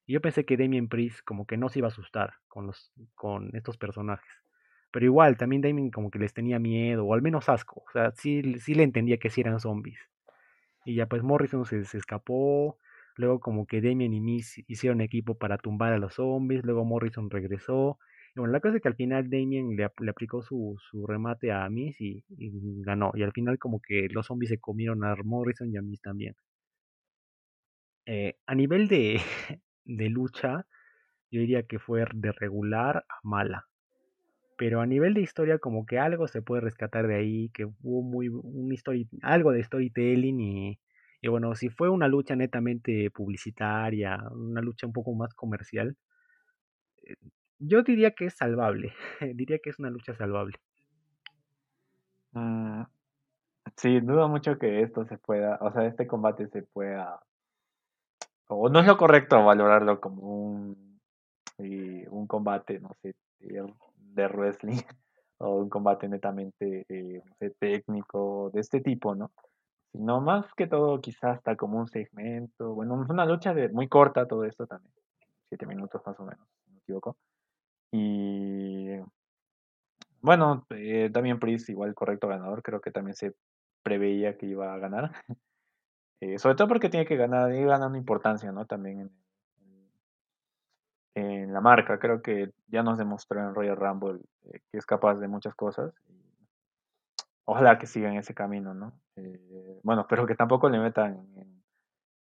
[0.06, 2.94] Y yo pensé que Damien Priest como que no se iba a asustar con los,
[3.16, 4.30] con estos personajes.
[4.92, 7.84] Pero igual, también Damien como que les tenía miedo, o al menos asco.
[7.88, 10.00] O sea, sí, sí le entendía que sí eran zombies.
[10.86, 12.78] Y ya pues Morrison se, se escapó.
[13.18, 16.64] Luego como que Damien y Miss hicieron equipo para tumbar a los zombies.
[16.64, 18.00] Luego Morrison regresó.
[18.36, 21.52] Y bueno, la cosa es que al final Damien le, le aplicó su, su remate
[21.52, 22.52] a Miss y, y
[22.84, 23.12] ganó.
[23.16, 26.36] Y al final como que los zombies se comieron a Morrison y a Miss también.
[28.06, 29.20] Eh, a nivel de,
[29.86, 30.66] de lucha,
[31.32, 33.68] yo diría que fue de regular a mala.
[34.58, 38.02] Pero a nivel de historia, como que algo se puede rescatar de ahí, que hubo
[38.02, 40.80] muy un story, algo de storytelling y,
[41.28, 45.98] y bueno, si fue una lucha netamente publicitaria, una lucha un poco más comercial,
[47.60, 48.94] yo diría que es salvable,
[49.36, 50.58] diría que es una lucha salvable.
[52.32, 52.84] Mm,
[53.76, 57.20] sí, dudo mucho que esto se pueda, o sea, este combate se pueda,
[58.48, 61.00] o no es lo correcto valorarlo como un,
[61.58, 64.78] eh, un combate, no sé, de, wrestling,
[65.40, 67.22] o un combate netamente, eh,
[67.60, 69.30] técnico, de este tipo, ¿no?
[69.98, 73.88] Sino más que todo quizás hasta como un segmento, bueno, es una lucha de, muy
[73.88, 74.94] corta todo esto también,
[75.50, 77.18] siete minutos más o menos, si no me equivoco.
[77.92, 78.90] Y
[80.22, 83.34] bueno, eh, también Priest igual correcto ganador, creo que también se
[83.82, 85.12] preveía que iba a ganar.
[86.20, 88.66] Eh, sobre todo porque tiene que ganar, ir ganando importancia, ¿no?
[88.66, 89.12] También en,
[91.14, 92.00] en la marca.
[92.00, 95.94] Creo que ya nos demostró en Royal Rumble eh, que es capaz de muchas cosas.
[97.50, 99.00] Ojalá que siga en ese camino, ¿no?
[99.16, 101.64] Eh, bueno, pero que tampoco le metan en,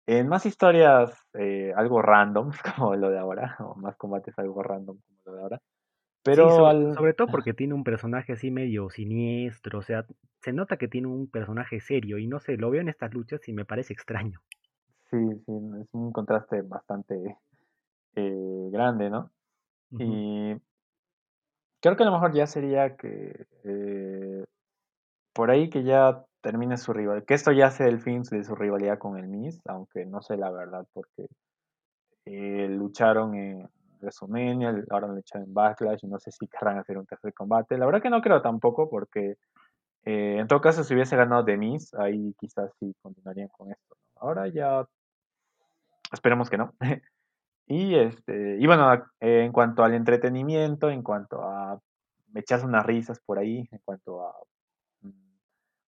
[0.07, 4.97] en más historias eh, algo random, como lo de ahora, o más combates algo random
[4.97, 5.57] como lo de ahora.
[5.57, 6.93] Sí, Pero sobre, al...
[6.95, 10.05] sobre todo porque tiene un personaje así medio siniestro, o sea,
[10.41, 13.47] se nota que tiene un personaje serio y no sé, lo veo en estas luchas
[13.47, 14.41] y me parece extraño.
[15.11, 17.37] Sí, sí, es un contraste bastante
[18.15, 19.31] eh, grande, ¿no?
[19.91, 20.55] Y
[21.79, 24.43] creo que a lo mejor ya sería que eh,
[25.35, 28.55] por ahí que ya termine su rival, que esto ya sea el fin de su
[28.55, 31.27] rivalidad con el Miz, aunque no sé la verdad, porque
[32.25, 33.69] eh, lucharon en
[33.99, 37.77] WrestleMania, ahora han luchado en Backlash, no sé si querrán hacer un tercer combate.
[37.77, 39.35] La verdad que no creo tampoco, porque
[40.05, 43.97] eh, en todo caso, si hubiese ganado The Miz, ahí quizás sí continuarían con esto.
[44.15, 44.87] Ahora ya
[46.13, 46.73] esperemos que no.
[47.67, 51.79] Y, este, y bueno, eh, en cuanto al entretenimiento, en cuanto a
[52.35, 54.35] echarse unas risas por ahí, en cuanto a,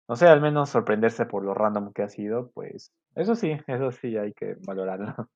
[0.08, 3.90] no sé, al menos sorprenderse por lo random que ha sido, pues eso sí, eso
[3.92, 5.06] sí hay que valorarlo.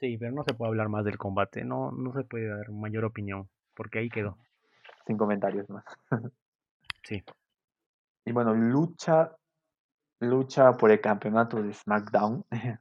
[0.00, 3.04] Sí, pero no se puede hablar más del combate, no, no se puede dar mayor
[3.04, 4.38] opinión, porque ahí quedó.
[5.06, 5.84] Sin comentarios más.
[7.02, 7.22] Sí,
[8.24, 9.34] Y bueno, lucha,
[10.20, 12.44] lucha por el campeonato de SmackDown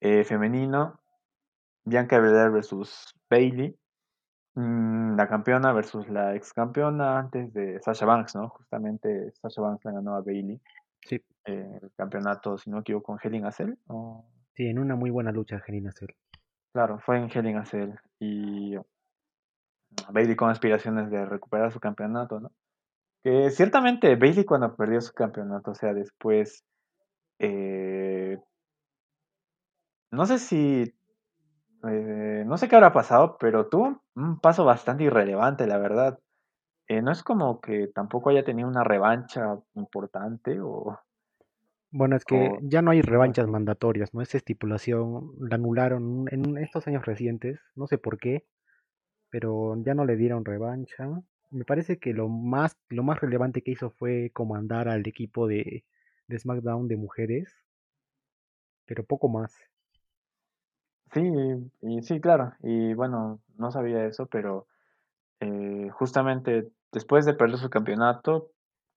[0.00, 1.00] eh, femenino,
[1.84, 3.76] Bianca Belair versus Bailey.
[4.58, 8.48] Mm, la campeona versus la ex campeona antes de Sasha Banks, ¿no?
[8.48, 10.60] Justamente Sasha Banks le ganó a Bailey
[11.00, 14.24] sí, eh, el campeonato, si no me equivoco, en Hell in a Cell, o-
[14.56, 16.10] sí, en una muy buena lucha, Janina Cell.
[16.72, 17.92] Claro, fue en Hell in a Cell.
[18.18, 18.74] Y
[20.10, 22.50] Bailey con aspiraciones de recuperar su campeonato, ¿no?
[23.22, 26.64] Que ciertamente Bailey cuando perdió su campeonato, o sea, después,
[27.38, 28.38] eh,
[30.10, 30.97] no sé si,
[31.84, 36.18] eh, no sé qué habrá pasado, pero tuvo un paso bastante irrelevante, la verdad.
[36.88, 40.98] Eh, no es como que tampoco haya tenido una revancha importante o,
[41.90, 44.22] Bueno, es que o ya no hay revanchas mandatorias, ¿no?
[44.22, 48.46] Esa estipulación la anularon en estos años recientes, no sé por qué,
[49.30, 51.08] pero ya no le dieron revancha.
[51.50, 55.84] Me parece que lo más, lo más relevante que hizo fue comandar al equipo de,
[56.28, 57.54] de SmackDown de mujeres,
[58.86, 59.54] pero poco más.
[61.12, 61.22] Sí,
[61.82, 62.52] y sí, claro.
[62.62, 64.66] Y bueno, no sabía eso, pero
[65.40, 68.50] eh, justamente después de perder su campeonato,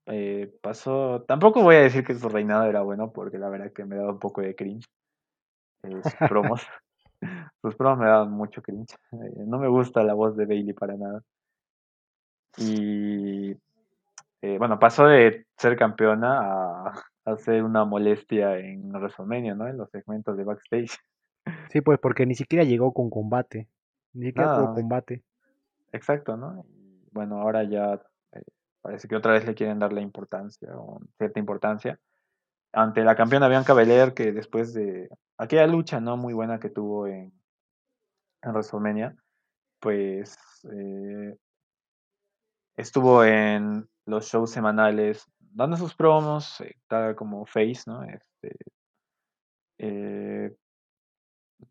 [0.07, 1.23] eh, pasó.
[1.27, 4.11] Tampoco voy a decir que su reinado era bueno, porque la verdad que me daba
[4.11, 4.85] un poco de cringe
[5.83, 6.61] eh, sus promos.
[7.61, 8.95] Sus promos me daban mucho cringe.
[9.11, 11.21] Eh, no me gusta la voz de Bailey para nada.
[12.57, 13.51] Y
[14.41, 16.87] eh, bueno, pasó de ser campeona
[17.25, 19.67] a, ser una molestia en WrestleMania, ¿no?
[19.67, 20.97] En los segmentos de backstage.
[21.71, 23.69] Sí, pues porque ni siquiera llegó con combate,
[24.11, 25.23] ni siquiera tuvo Nada, combate.
[25.93, 26.65] exacto, ¿no?
[26.67, 27.93] Y bueno, ahora ya
[28.33, 28.43] eh,
[28.81, 31.97] parece que otra vez le quieren dar la importancia, o cierta importancia,
[32.73, 36.17] ante la campeona Bianca Belair, que después de aquella lucha, ¿no?
[36.17, 37.31] Muy buena que tuvo en,
[38.41, 39.15] en WrestleMania,
[39.79, 40.37] pues
[40.73, 41.37] eh,
[42.75, 48.03] estuvo en los shows semanales dando sus promos, eh, tal como Face, ¿no?
[48.03, 48.57] Este,
[49.77, 50.53] eh,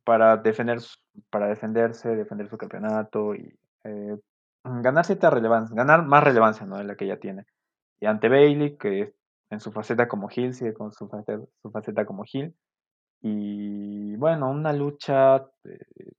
[0.05, 0.79] para defender,
[1.31, 4.16] para defenderse, defender su campeonato y eh,
[4.64, 6.83] ganar cierta relevancia, ganar más relevancia, ¿no?
[6.83, 7.46] La que ya tiene.
[8.00, 9.14] Y ante Bailey, que
[9.50, 12.55] en su faceta como heel, sigue con su faceta, su faceta como heel.
[13.22, 16.12] Y bueno, una lucha eh,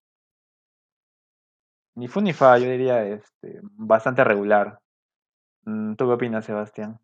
[1.95, 4.79] ni fu ni fa, yo diría este, bastante regular.
[5.65, 6.99] Mm, ¿Tú qué opinas, Sebastián?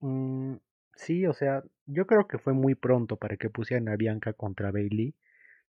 [0.00, 0.56] Mm,
[0.94, 4.70] sí, o sea, yo creo que fue muy pronto para que pusieran a Bianca contra
[4.70, 5.14] Bailey.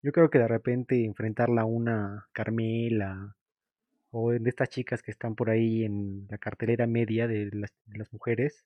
[0.02, 3.34] Yo creo que de repente enfrentarla a una Carmela
[4.10, 7.72] o de estas chicas que están por ahí en la cartelera media de las,
[8.12, 8.64] mujeres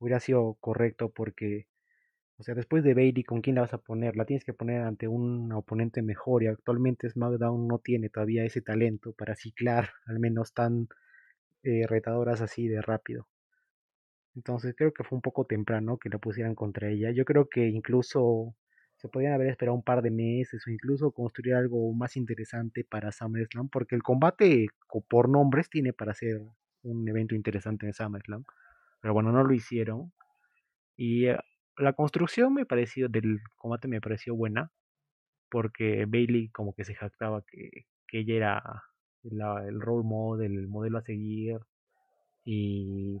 [0.00, 1.66] hubiera sido correcto porque,
[2.38, 4.16] o sea, después de Bailey, ¿con quién la vas a poner?
[4.16, 8.62] La tienes que poner ante un oponente mejor y actualmente SmackDown no tiene todavía ese
[8.62, 10.88] talento para ciclar al menos tan
[11.64, 13.28] eh, retadoras así de rápido.
[14.34, 17.12] Entonces creo que fue un poco temprano que la pusieran contra ella.
[17.12, 18.56] Yo creo que incluso
[19.00, 23.12] se podían haber esperado un par de meses o incluso construir algo más interesante para
[23.12, 26.42] SummerSlam, porque el combate co- por nombres tiene para ser
[26.82, 28.44] un evento interesante en SummerSlam.
[29.02, 30.12] Pero bueno, no lo hicieron.
[30.96, 31.38] Y eh,
[31.78, 34.70] la construcción me pareció, del combate me pareció buena,
[35.50, 38.62] porque Bailey como que se jactaba que, que ella era
[39.24, 41.58] la- el role model, el modelo a seguir,
[42.44, 43.18] y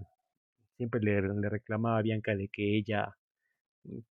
[0.76, 3.16] siempre le, le reclamaba a Bianca de que ella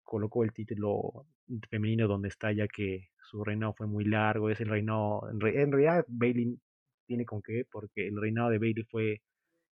[0.03, 1.25] colocó el título
[1.69, 5.61] femenino donde está, ya que su reinado fue muy largo, es el reinado, en, re-
[5.61, 6.59] en realidad Bailey
[7.07, 9.21] tiene con qué, porque el reinado de Bailey fue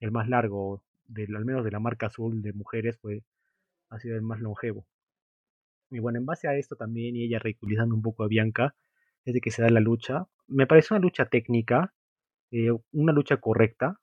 [0.00, 3.22] el más largo, del, al menos de la marca azul de mujeres, fue,
[3.90, 4.86] ha sido el más longevo.
[5.90, 8.74] Y bueno, en base a esto también, y ella ridiculizando un poco a Bianca,
[9.24, 10.26] es de que se da la lucha.
[10.46, 11.94] Me parece una lucha técnica,
[12.52, 14.00] eh, una lucha correcta,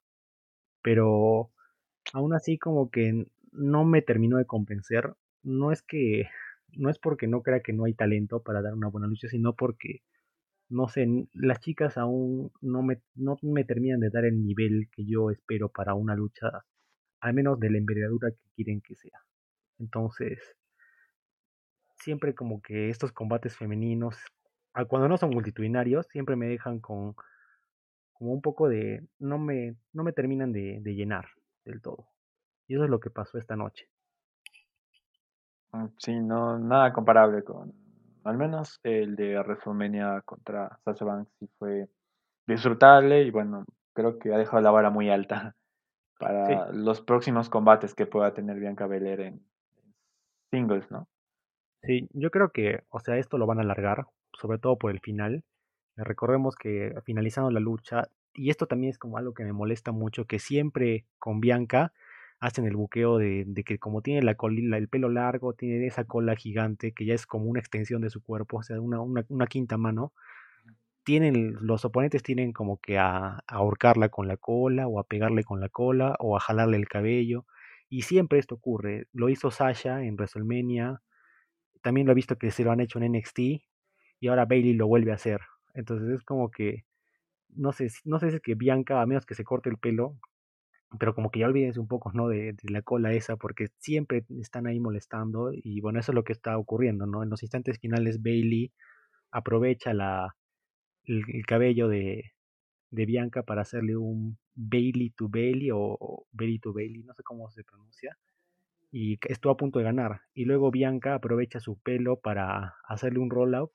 [0.84, 1.52] pero
[2.14, 5.16] aún así como que no me terminó de convencer.
[5.44, 6.28] No es que,
[6.74, 9.56] no es porque no crea que no hay talento para dar una buena lucha, sino
[9.56, 10.02] porque,
[10.70, 15.06] no sé, las chicas aún no me, no me terminan de dar el nivel que
[15.06, 16.66] yo espero para una lucha,
[17.22, 19.20] al menos de la envergadura que quieren que sea.
[19.80, 20.40] Entonces,
[21.96, 24.18] siempre como que estos combates femeninos,
[24.88, 27.16] cuando no son multitudinarios, siempre me dejan con
[28.14, 31.28] como un poco de, no me, no me terminan de, de llenar
[31.66, 32.08] del todo.
[32.68, 33.91] Y eso es lo que pasó esta noche.
[35.74, 37.74] Mm, Sí, no, nada comparable con,
[38.24, 41.90] al menos el de WrestleMania contra Sasha Banks sí fue
[42.48, 45.56] disfrutable y bueno, creo que ha dejado la vara muy alta
[46.44, 49.46] Sí, para los próximos combates que pueda tener Bianca Belair en
[50.52, 51.08] singles, ¿no?
[51.84, 55.00] sí, yo creo que, o sea, esto lo van a alargar, sobre todo por el
[55.00, 55.44] final.
[55.98, 60.26] Recordemos que finalizando la lucha, y esto también es como algo que me molesta mucho,
[60.26, 61.94] que siempre con Bianca
[62.42, 66.06] hacen el buqueo de, de que como tiene la colila, el pelo largo, tiene esa
[66.06, 69.26] cola gigante que ya es como una extensión de su cuerpo, o sea, una, una,
[69.30, 70.14] una quinta mano,
[71.04, 75.44] tienen, los oponentes tienen como que a, a ahorcarla con la cola, o a pegarle
[75.44, 77.46] con la cola, o a jalarle el cabello,
[77.90, 79.08] y siempre esto ocurre.
[79.14, 81.02] Lo hizo Sasha en WrestleMania,
[81.82, 83.40] también lo he visto que se lo han hecho en NXT
[84.20, 85.42] y ahora Bailey lo vuelve a hacer.
[85.74, 86.86] Entonces es como que
[87.56, 90.18] no sé, no sé si es que Bianca, a menos que se corte el pelo,
[91.00, 92.28] pero como que ya olvídense un poco, ¿no?
[92.28, 96.34] De, la cola esa, porque siempre están ahí molestando y bueno, eso es lo que
[96.34, 97.24] está ocurriendo, ¿no?
[97.24, 98.72] En los instantes finales Bailey
[99.32, 100.36] aprovecha la,
[101.06, 102.34] el, el cabello de,
[102.92, 107.24] de, Bianca para hacerle un Bailey to Bailey o, o Bailey to Bailey, no sé
[107.24, 108.18] cómo se pronuncia,
[108.92, 110.22] y estuvo a punto de ganar.
[110.34, 113.72] Y luego Bianca aprovecha su pelo para hacerle un roll-up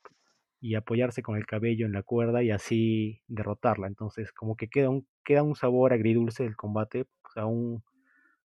[0.61, 3.87] y apoyarse con el cabello en la cuerda y así derrotarla.
[3.87, 7.83] Entonces, como que queda un, queda un sabor agridulce del combate, o sea, un,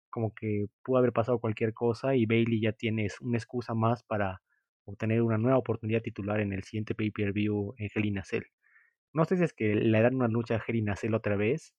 [0.10, 4.42] como que pudo haber pasado cualquier cosa y Bailey ya tiene una excusa más para
[4.86, 8.44] obtener una nueva oportunidad titular en el siguiente pay-per-view en Hell in a Cell.
[9.14, 11.36] No sé si es que le dan una lucha a Hell in a Cell otra
[11.36, 11.74] vez,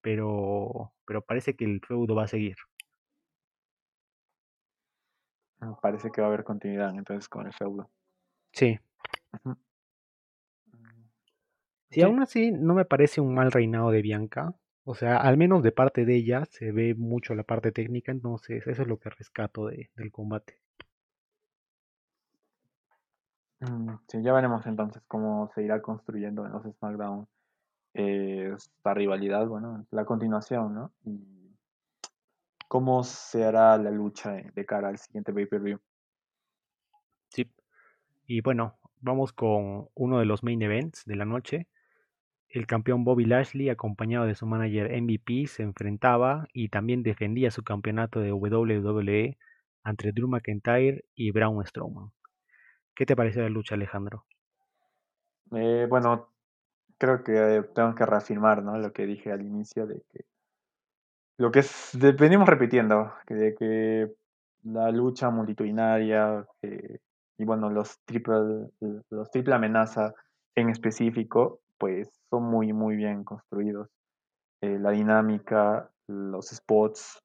[0.00, 2.56] pero, pero parece que el feudo va a seguir.
[5.82, 7.90] Parece que va a haber continuidad entonces con el feudo.
[8.52, 8.78] Sí.
[9.32, 9.56] -huh.
[11.90, 14.54] Sí, sí, aún así no me parece un mal reinado de Bianca.
[14.84, 18.66] O sea, al menos de parte de ella se ve mucho la parte técnica, entonces
[18.66, 20.60] eso es lo que rescato de, del combate.
[23.60, 27.26] Mm, Sí, ya veremos entonces cómo se irá construyendo en los SmackDown
[27.94, 30.92] eh, esta rivalidad, bueno, la continuación, ¿no?
[31.04, 31.56] Y
[32.68, 35.80] cómo se hará la lucha de cara al siguiente pay-per-view.
[37.30, 37.50] Sí.
[38.26, 41.66] Y bueno, vamos con uno de los main events de la noche.
[42.48, 47.62] El campeón Bobby Lashley, acompañado de su manager MVP, se enfrentaba y también defendía su
[47.62, 49.36] campeonato de WWE
[49.84, 52.10] entre Drew McIntyre y Braun Strowman.
[52.94, 54.24] ¿Qué te pareció la lucha, Alejandro?
[55.52, 56.30] Eh, bueno,
[56.98, 58.78] creo que tengo que reafirmar ¿no?
[58.78, 60.24] lo que dije al inicio de que
[61.38, 64.12] lo que es, venimos repitiendo, que de que
[64.64, 66.44] la lucha multitudinaria
[67.38, 68.68] y bueno, los triple,
[69.10, 70.12] los triple amenaza
[70.56, 73.88] en específico, pues son muy, muy bien construidos.
[74.60, 77.22] Eh, la dinámica, los spots,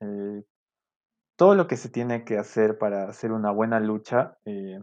[0.00, 0.42] eh,
[1.36, 4.78] todo lo que se tiene que hacer para hacer una buena lucha eh,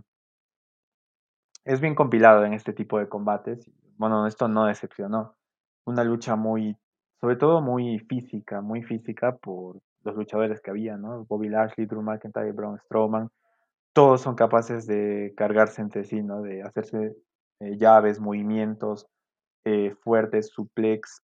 [1.63, 3.69] es bien compilado en este tipo de combates.
[3.97, 5.35] Bueno, esto no decepcionó.
[5.85, 6.75] Una lucha muy,
[7.21, 11.25] sobre todo muy física, muy física por los luchadores que había, ¿no?
[11.25, 13.29] Bobby Lashley, Drew McIntyre, Braun Strowman,
[13.97, 16.43] todos son capaces de cargarse entre sí, ¿no?
[16.43, 17.17] De hacerse
[17.59, 19.07] eh, llaves, movimientos
[19.65, 21.23] eh, fuertes, suplex,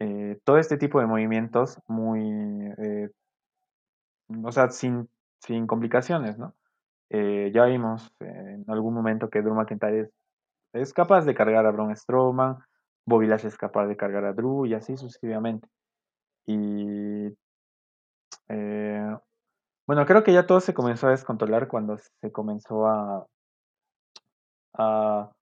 [0.00, 2.68] eh, todo este tipo de movimientos muy,
[4.42, 5.08] o sea, sin,
[5.40, 6.52] sin complicaciones, ¿no?
[7.10, 10.10] Ya vimos en algún momento que Drew McIntyre
[10.72, 12.58] es, capaz de cargar a Braun Strowman,
[13.06, 15.68] Bobby es capaz de cargar a Drew y así sucesivamente.
[16.44, 17.28] Y
[19.88, 23.26] bueno, creo que ya todo se comenzó a descontrolar cuando se comenzó a,
[24.74, 25.32] a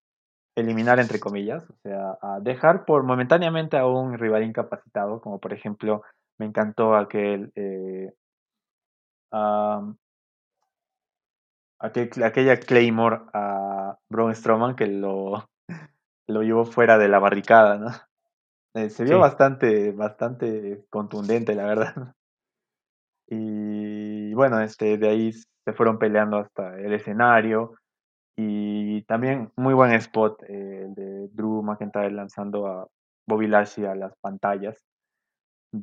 [0.55, 5.53] eliminar entre comillas, o sea, a dejar por momentáneamente a un rival incapacitado, como por
[5.53, 6.03] ejemplo
[6.39, 8.15] me encantó aquel eh,
[9.33, 9.97] um,
[11.81, 15.49] aquel, aquella Claymore a Braun Strowman que lo,
[16.29, 17.89] lo llevó fuera de la barricada, ¿no?
[18.75, 19.21] Eh, se vio sí.
[19.21, 22.15] bastante, bastante contundente, la verdad.
[23.29, 23.86] Y
[24.37, 27.75] bueno, este, de ahí se fueron peleando hasta el escenario.
[28.39, 32.87] Y también muy buen spot eh, el de Drew McIntyre lanzando a
[33.27, 34.77] Bobby Lashley a las pantallas.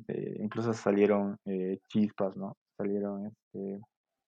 [0.08, 2.56] Eh, incluso salieron eh, chispas, ¿no?
[2.78, 3.82] Salieron este,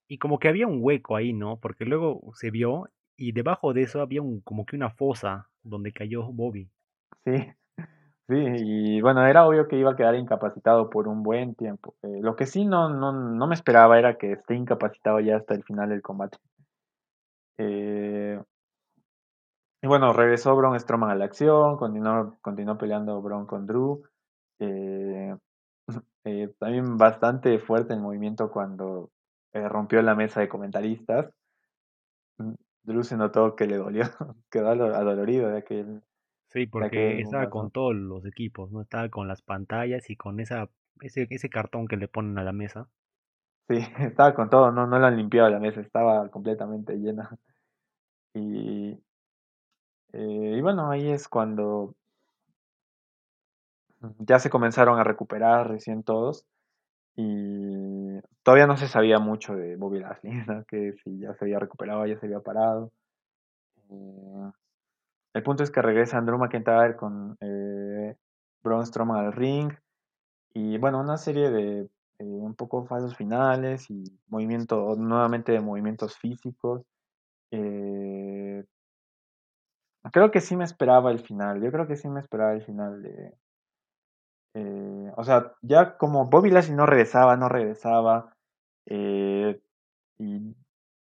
[0.07, 1.57] y como que había un hueco ahí, ¿no?
[1.59, 5.91] Porque luego se vio y debajo de eso había un, como que una fosa donde
[5.91, 6.69] cayó Bobby.
[7.23, 7.31] Sí,
[8.27, 11.95] sí, y bueno, era obvio que iba a quedar incapacitado por un buen tiempo.
[12.03, 15.53] Eh, lo que sí no, no, no me esperaba era que esté incapacitado ya hasta
[15.55, 16.37] el final del combate.
[17.57, 18.39] Eh,
[19.85, 24.03] y bueno, regresó Braun Strowman a la acción, continuó, continuó peleando Braun con Drew.
[24.59, 25.35] Eh,
[26.23, 29.11] eh, también bastante fuerte el movimiento cuando
[29.53, 31.31] eh, rompió la mesa de comentaristas.
[32.83, 34.05] Drew se notó que le dolió,
[34.49, 36.01] quedó adolorido de aquel.
[36.55, 38.81] Sí, porque estaba con todos los equipos, ¿no?
[38.81, 40.69] Estaba con las pantallas y con esa,
[41.01, 42.87] ese, ese cartón que le ponen a la mesa.
[43.67, 47.29] Sí, estaba con todo, no, no lo han limpiado la mesa, estaba completamente llena.
[48.33, 48.97] Y,
[50.13, 51.93] eh, y bueno, ahí es cuando
[54.19, 56.45] ya se comenzaron a recuperar recién todos.
[57.17, 60.63] Y todavía no se sabía mucho de Bobby Lashley, ¿no?
[60.63, 62.93] que si ya se había recuperado, ya se había parado.
[63.89, 64.51] Eh,
[65.35, 68.15] el punto es que regresa Andrew McIntyre con eh,
[68.63, 69.73] Braun Strowman al ring.
[70.53, 76.17] Y bueno, una serie de eh, un poco falsos finales y movimiento, nuevamente de movimientos
[76.17, 76.83] físicos.
[77.51, 78.63] Eh,
[80.13, 81.61] creo que sí me esperaba el final.
[81.61, 83.33] Yo creo que sí me esperaba el final de.
[84.53, 88.33] eh, o sea, ya como Bobby Lashley no regresaba, no regresaba.
[90.17, 90.55] y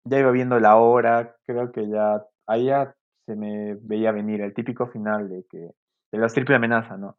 [0.05, 1.37] ya iba viendo la hora.
[1.47, 2.27] Creo que ya.
[2.47, 2.97] Ahí ya
[3.27, 5.71] se me veía venir el típico final de que.
[6.13, 7.19] De la triple amenaza, ¿no?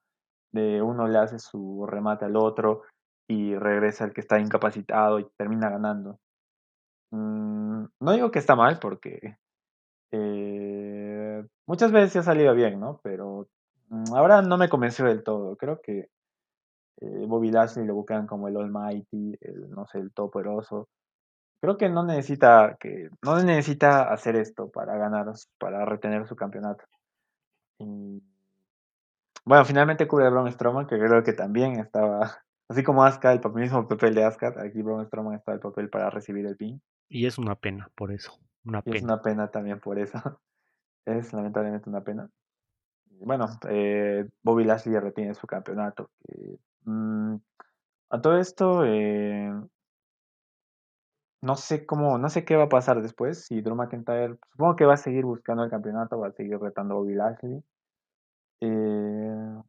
[0.52, 2.84] De uno le hace su remate al otro
[3.28, 6.20] y regresa el que está incapacitado y termina ganando.
[7.12, 9.38] Mm, no digo que está mal porque
[10.12, 13.00] eh, muchas veces ha salido bien, ¿no?
[13.04, 13.50] Pero
[13.90, 15.58] mm, ahora no me convenció del todo.
[15.58, 16.10] Creo que
[17.02, 20.90] eh, Bobby Lashley lo buscan como el Almighty, el, no sé, el todopoderoso.
[21.60, 26.84] Creo que no necesita que no necesita hacer esto para ganar, para retener su campeonato.
[27.80, 28.22] Y,
[29.44, 32.20] bueno, finalmente cubre a Braun Strowman, que creo que también estaba,
[32.70, 36.10] así como Asuka, el mismo papel de Asuka, aquí Braun Strowman está el papel para
[36.10, 36.82] recibir el pin.
[37.10, 38.38] Y es una pena por eso.
[38.66, 40.20] Una es una pena también por eso.
[41.06, 42.30] Es lamentablemente una pena.
[43.22, 46.10] Bueno, eh, Bobby Lashley retiene su campeonato.
[46.84, 47.36] mm,
[48.10, 49.54] a todo esto, eh,
[51.42, 53.46] no sé cómo, no sé qué va a pasar después.
[53.46, 56.96] Si Drew McIntyre, supongo que va a seguir buscando el campeonato, va a seguir retando
[56.96, 57.64] a Bobby Lashley.
[58.62, 59.62] Eh,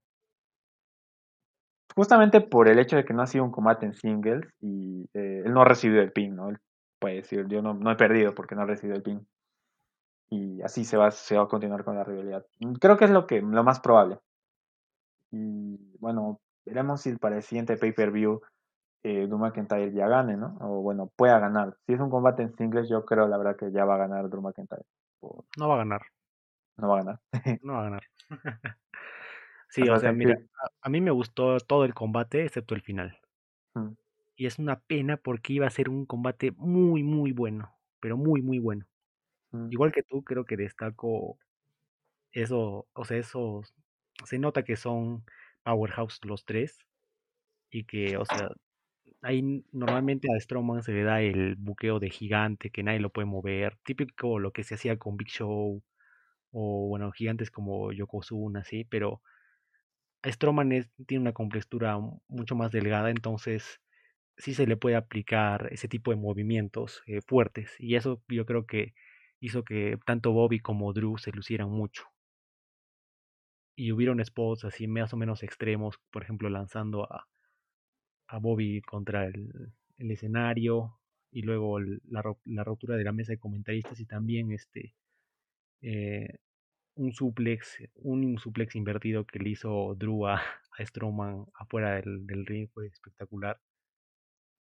[1.95, 5.43] justamente por el hecho de que no ha sido un combate en singles y eh,
[5.45, 6.49] él no ha recibido el pin, ¿no?
[6.49, 6.59] Él
[6.99, 9.27] puede decir, yo no, he perdido porque no he recibido el pin.
[10.31, 12.47] Y así se va, se va a continuar con la rivalidad.
[12.81, 14.19] Creo que es lo, que, lo más probable.
[15.31, 18.41] Y bueno, veremos si para el siguiente pay-per-view
[19.03, 20.57] eh, Drew McIntyre ya gane, ¿no?
[20.61, 21.77] O bueno, pueda ganar.
[21.87, 24.29] Si es un combate en singles, yo creo la verdad que ya va a ganar
[24.29, 24.83] Drew McIntyre.
[25.21, 26.03] Por- No va a ganar.
[26.77, 27.21] No va a ganar.
[27.63, 28.03] No va a ganar.
[29.69, 33.19] sí, o sea, mira, a, a mí me gustó todo el combate excepto el final.
[33.75, 33.93] Mm,
[34.37, 37.75] Y es una pena porque iba a ser un combate muy, muy bueno.
[38.01, 38.87] Pero muy, muy bueno.
[39.51, 39.73] mm.
[39.73, 41.39] Igual que tú, creo que destaco
[42.33, 43.75] eso, o sea, esos,
[44.25, 45.25] se nota que son
[45.65, 46.79] powerhouse los tres
[47.71, 48.49] y que, o sea,
[49.23, 53.27] ahí normalmente a Strowman se le da el buqueo de gigante que nadie lo puede
[53.27, 55.83] mover, típico lo que se hacía con Big Show
[56.53, 59.23] o bueno, gigantes como Yokozuna, así, pero
[60.25, 63.81] Strowman es- tiene una complexura mu- mucho más delgada, entonces
[64.39, 68.67] sí se le puede aplicar ese tipo de movimientos eh, fuertes y eso yo creo
[68.67, 68.95] que
[69.41, 72.05] hizo que tanto Bobby como Drew se lucieran mucho.
[73.77, 77.27] Y hubieron spots así más o menos extremos, por ejemplo, lanzando a,
[78.29, 81.01] a Bobby contra el, el escenario
[81.33, 84.95] y luego el- la, la rotura de la mesa de comentaristas y también este
[85.83, 86.29] eh,
[86.97, 90.37] un suplex, un suplex invertido que le hizo Drew a,
[90.79, 93.61] a Strowman afuera del, del ring fue espectacular.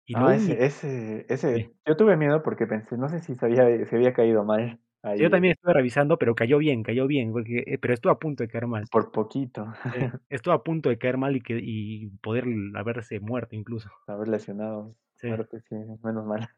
[0.07, 3.45] Y Ah, ese, ese, sí, ese, yo tuve miedo porque pensé, no sé si se
[3.45, 4.81] había, se había caído mal
[5.17, 8.43] yo también estuve revisando, pero cayó bien, cayó bien, porque, eh, pero estuvo a punto
[8.43, 8.89] de caer mal.
[8.91, 9.65] por poquito,
[10.29, 12.45] estuvo a punto de caer mal y, que, y poder
[12.75, 13.89] haberse muerto incluso.
[14.07, 16.49] haber lesionado, Sí, muerte, sí, menos mal.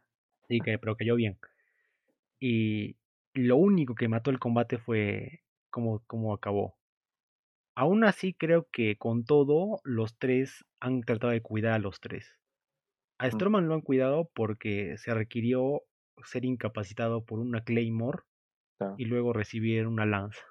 [0.47, 1.39] sí, que, pero cayó bien.
[2.39, 2.97] Y
[3.33, 6.77] lo único que mató el combate fue cómo, cómo acabó.
[7.75, 12.37] Aún así, creo que con todo, los tres han tratado de cuidar a los tres.
[13.19, 15.83] A Mm, Strowman lo han cuidado porque se requirió
[16.23, 18.23] ser incapacitado por una Claymore
[18.79, 18.95] claro.
[18.97, 20.41] y luego recibir una lanza.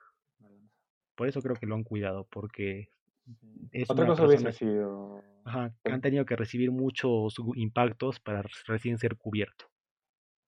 [1.16, 2.90] Por eso creo que lo han cuidado, porque
[3.72, 8.98] es Otra cosa hubiese sido, ajá, que han tenido que recibir muchos impactos para recién
[8.98, 9.66] ser cubierto.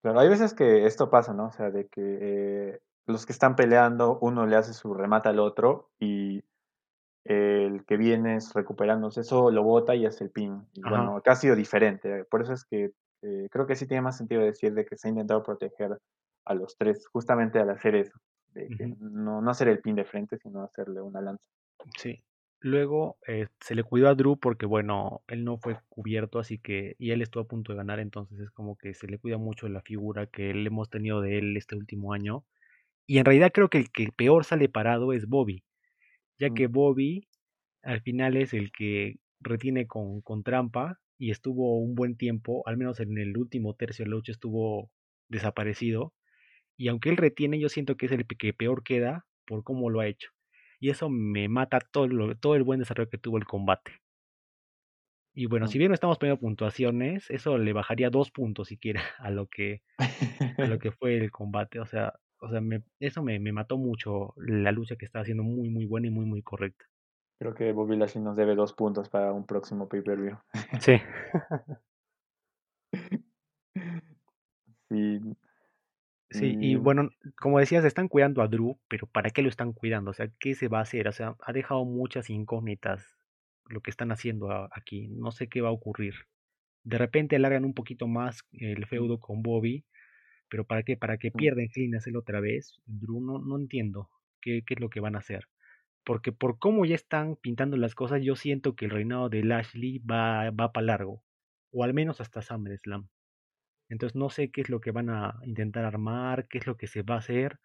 [0.03, 1.47] claro, hay veces que esto pasa, ¿no?
[1.47, 5.39] O sea, de que eh, los que están peleando, uno le hace su remate al
[5.39, 6.43] otro y
[7.25, 10.67] el que viene es recuperándose, eso lo bota y hace el pin.
[10.73, 12.25] Y Ajá, bueno, acá ha sido diferente.
[12.25, 15.07] Por eso es que eh, creo que sí tiene más sentido decir de que se
[15.07, 15.97] ha intentado proteger
[16.49, 18.19] a los tres, justamente al hacer eso,
[18.53, 21.45] de que no, no hacer el pin de frente, sino hacerle una lanza.
[21.97, 22.23] sí.
[22.61, 26.95] Luego eh, se le cuidó a Drew porque, bueno, él no fue cubierto, así que,
[26.99, 29.69] y él estuvo a punto de ganar, entonces es como que se le cuida mucho
[29.69, 32.43] la figura que le hemos tenido de él este último año.
[33.07, 35.63] Y en realidad creo que el que peor sale parado es Bobby,
[36.39, 37.27] ya Mm, que Bobby
[37.83, 42.77] al final es el que retiene con, con trampa y estuvo un buen tiempo, al
[42.77, 44.91] menos en el último tercio de la lucha estuvo
[45.29, 46.13] desaparecido.
[46.79, 49.99] Y aunque él retiene, yo siento que es el que peor queda por cómo lo
[49.99, 50.29] ha hecho.
[50.79, 53.91] Y eso me mata todo, lo- todo el buen desarrollo que tuvo el combate.
[55.35, 55.67] Y bueno, mm.
[55.67, 59.81] si bien no estamos poniendo puntuaciones, eso le bajaría dos puntos siquiera a lo que,
[59.97, 61.81] a lo que fue el combate.
[61.81, 65.43] O sea, o sea me- eso me, me mató mucho la lucha que estaba haciendo
[65.43, 66.85] muy, muy buena y muy, muy correcta.
[67.39, 70.37] Creo que Bobby Lashley nos debe dos puntos para un próximo pay-per-view.
[70.79, 70.93] Sí.
[74.89, 75.19] Sí,
[76.31, 79.73] Sí, y Y bueno, como decías, están cuidando a Drew, pero ¿para qué lo están
[79.73, 80.11] cuidando?
[80.11, 81.07] O sea, ¿qué se va a hacer?
[81.07, 83.17] O sea, ha dejado muchas incógnitas
[83.65, 85.07] lo que están haciendo aquí.
[85.09, 86.15] No sé qué va a ocurrir.
[86.83, 89.85] De repente alargan un poquito más el mm, feudo con Bobby,
[90.49, 90.97] pero ¿para qué?
[90.97, 92.79] ¿Para que mm, pierda en hacer otra vez?
[92.85, 94.09] Drew, no, no entiendo
[94.41, 95.47] qué, qué es lo que van a hacer.
[96.03, 99.99] Porque por cómo ya están pintando las cosas, yo siento que el reinado de Lashley
[99.99, 101.23] va, va para largo.
[101.71, 103.09] O al menos hasta SummerSlam.
[103.89, 106.87] Entonces no sé qué es lo que van a intentar armar, qué es lo que
[106.87, 107.59] se va a hacer,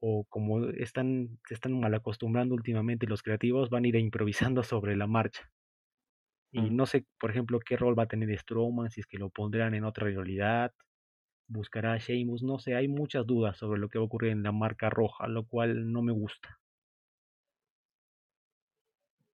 [0.00, 4.96] o como están, se están mal acostumbrando últimamente los creativos, van a ir improvisando sobre
[4.96, 5.50] la marcha.
[6.52, 6.70] Y mm.
[6.70, 9.74] no sé, por ejemplo, qué rol va a tener Strowman, si es que lo pondrán
[9.74, 10.72] en otra realidad,
[11.48, 14.42] buscará a Sheamus, no sé, hay muchas dudas sobre lo que va a ocurrir en
[14.44, 16.60] la marca roja, lo cual no me gusta.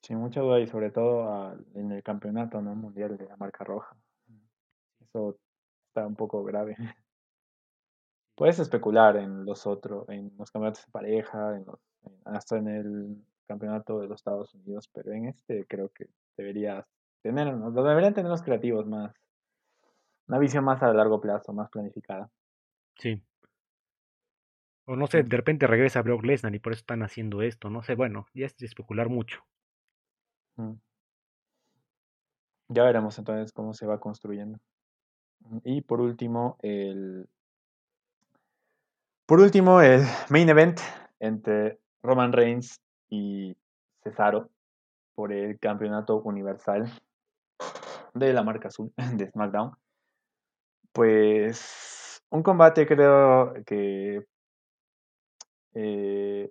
[0.02, 2.76] sin mucha duda y sobre todo al- en el campeonato ¿no?
[2.76, 3.96] mundial de la marca roja.
[5.00, 5.38] Eso
[5.94, 6.76] está un poco grave.
[8.34, 11.78] Puedes especular en los otros, en los campeonatos de pareja, en los-
[12.24, 16.84] hasta en el campeonato de los Estados Unidos, pero en este creo que deberías
[17.22, 19.14] tener, deberían tener los creativos más,
[20.26, 22.28] una visión más a largo plazo, más planificada.
[22.98, 23.22] Sí.
[24.86, 27.82] O no sé, de repente regresa Brock Lesnar y por eso están haciendo esto, no
[27.84, 29.44] sé, bueno, ya es de especular mucho.
[32.68, 34.58] Ya veremos entonces cómo se va construyendo.
[35.64, 37.28] Y por último, el,
[39.26, 40.80] por último, el main event
[41.20, 43.56] entre Roman Reigns y
[44.02, 44.50] Cesaro
[45.14, 46.92] por el campeonato universal
[48.14, 49.72] de la marca azul de SmackDown.
[50.92, 54.24] Pues un combate creo que
[55.74, 56.50] eh,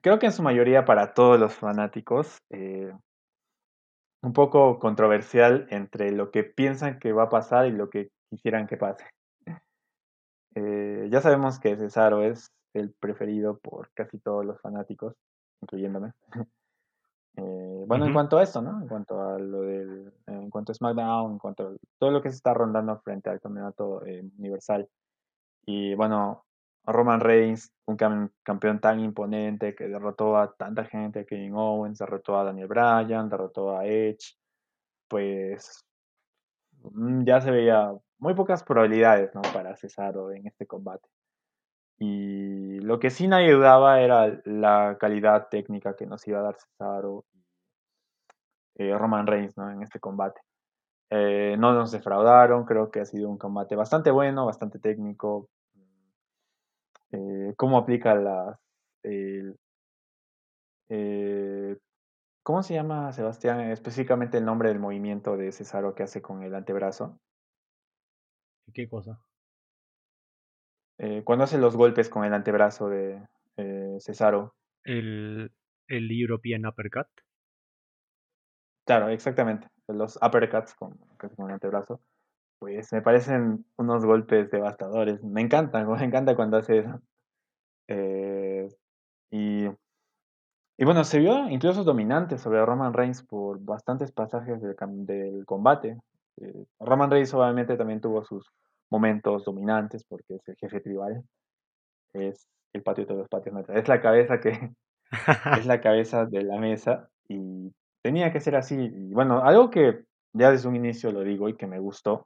[0.00, 2.92] creo que en su mayoría para todos los fanáticos eh,
[4.24, 8.66] un poco controversial entre lo que piensan que va a pasar y lo que quisieran
[8.66, 9.04] que pase.
[10.54, 15.14] Eh, ya sabemos que Cesaro es el preferido por casi todos los fanáticos,
[15.62, 16.12] incluyéndome.
[17.36, 18.80] Eh, bueno, en cuanto a esto, ¿no?
[18.80, 22.30] En cuanto a lo del, en cuanto a SmackDown, en cuanto a todo lo que
[22.30, 24.88] se está rondando frente al campeonato eh, universal.
[25.66, 26.44] Y bueno,
[26.86, 32.38] Roman Reigns, un cam- campeón tan imponente que derrotó a tanta gente, Kevin Owens, derrotó
[32.38, 34.36] a Daniel Bryan, derrotó a Edge,
[35.08, 35.84] pues
[36.92, 39.42] mm, ya se veía muy pocas probabilidades, ¿no?
[39.52, 41.08] Para Cesaro en este combate.
[41.98, 47.24] Y lo que sí nadie era la calidad técnica que nos iba a dar Cesaro
[48.76, 49.70] y eh, Roman Reigns, ¿no?
[49.70, 50.40] En este combate.
[51.10, 55.50] Eh, no nos defraudaron, creo que ha sido un combate bastante bueno, bastante técnico.
[57.14, 58.58] Eh, cómo aplica las...
[59.04, 59.56] el-
[60.88, 61.76] eh,
[62.42, 63.60] ¿cómo se llama, Sebastián?
[63.60, 67.20] Específicamente el nombre del movimiento de Cesaro que hace con el antebrazo.
[68.72, 69.20] ¿Qué cosa?
[70.98, 74.54] Eh, cuando hace los golpes con el antebrazo de eh, Cesaro.
[74.84, 75.52] El,
[75.88, 77.06] el European Uppercut.
[78.86, 79.68] Claro, exactamente.
[79.88, 80.96] Los uppercuts con,
[81.36, 82.00] con el antebrazo.
[82.64, 85.22] Pues me parecen unos golpes devastadores.
[85.22, 86.98] Me encantan, me encanta cuando hace eso.
[87.88, 88.66] Eh,
[89.30, 89.66] y,
[90.78, 95.98] y bueno, se vio incluso dominante sobre Roman Reigns por bastantes pasajes del, del combate.
[96.38, 98.50] Eh, Roman Reigns obviamente también tuvo sus
[98.90, 101.22] momentos dominantes porque es el jefe tribal,
[102.14, 104.70] es el patio de todos los patios, es la cabeza que
[105.58, 107.70] es la cabeza de la mesa y
[108.02, 108.76] tenía que ser así.
[108.76, 112.24] Y bueno, algo que ya desde un inicio lo digo y que me gustó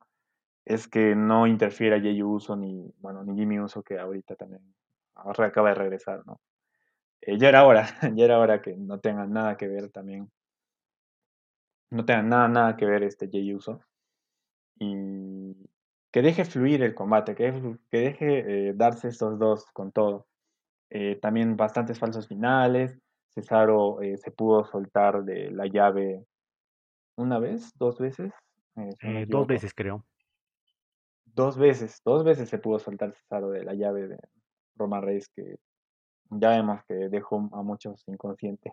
[0.68, 4.62] es que no interfiera Jey Uso ni, bueno, ni Jimmy Uso, que ahorita también
[5.14, 6.40] ahora acaba de regresar, ¿no?
[7.20, 10.30] Eh, ya era hora, ya era hora que no tengan nada que ver también,
[11.90, 13.80] no tengan nada, nada que ver este Jey Uso
[14.78, 15.54] y
[16.10, 20.26] que deje fluir el combate, que, deje- que deje eh, darse estos dos con todo.
[20.90, 22.98] Eh, también bastantes falsos finales,
[23.30, 26.24] Cesaro eh, se pudo soltar de la llave
[27.16, 28.32] una vez, dos veces,
[29.00, 30.04] si no me dos veces creo.
[31.34, 34.18] Dos veces, dos veces se pudo soltar Cesaro de la llave de
[34.76, 35.56] Roman Reigns, que
[36.30, 38.72] ya vemos que dejó a muchos inconscientes.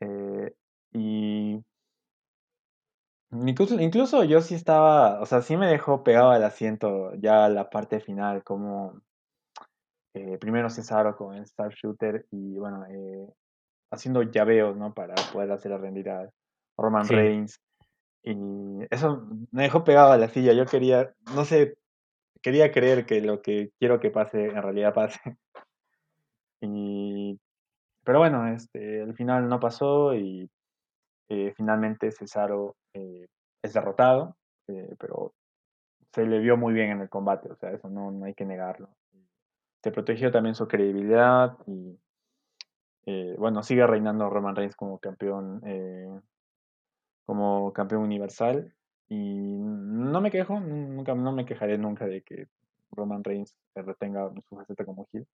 [0.00, 0.54] Eh,
[0.92, 1.62] y
[3.30, 7.68] incluso, incluso yo sí estaba, o sea, sí me dejó pegado al asiento ya la
[7.70, 9.00] parte final, como
[10.14, 13.28] eh, primero Cesaro con el Star Shooter y bueno, eh,
[13.92, 14.92] haciendo llaveos, ¿no?
[14.92, 16.30] Para poder hacer rendir a
[16.76, 17.14] Roman Sí.
[17.14, 17.60] Reigns.
[18.22, 18.36] Y
[18.90, 20.52] eso me dejó pegado a la silla.
[20.52, 21.78] Yo quería, no sé,
[22.42, 25.20] quería creer que lo que quiero que pase en realidad pase.
[26.62, 27.40] Y,
[28.04, 30.50] pero bueno, este, al final no pasó y
[31.30, 33.28] eh, finalmente Cesaro eh,
[33.62, 34.36] es derrotado,
[34.68, 35.32] eh, pero
[36.12, 38.44] se le vio muy bien en el combate, o sea, eso no, no hay que
[38.44, 38.90] negarlo.
[39.82, 41.98] se protegió también su credibilidad y
[43.38, 45.62] bueno, sigue reinando Roman Reigns como campeón,
[47.30, 48.74] como campeón universal
[49.08, 52.48] y no me quejo, nunca, no me quejaré nunca de que
[52.90, 55.24] Roman Reigns retenga su faceta como Gil.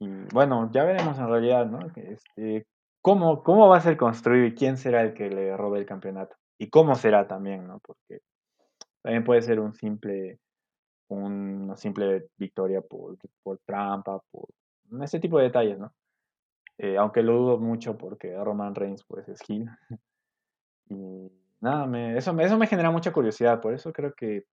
[0.00, 1.78] Y bueno, ya veremos en realidad, ¿no?
[1.94, 2.66] Este,
[3.00, 6.34] cómo, cómo va a ser construido y quién será el que le robe el campeonato.
[6.58, 7.78] Y cómo será también, ¿no?
[7.78, 8.20] Porque
[9.00, 10.40] también puede ser un simple,
[11.06, 14.48] una simple victoria por, por trampa, por
[15.00, 15.94] ese tipo de detalles, ¿no?
[16.78, 19.70] Eh, aunque lo dudo mucho porque Roman Reigns pues es Gil.
[20.88, 21.30] y
[21.60, 24.44] nada, me, eso, eso me genera mucha curiosidad, por eso creo que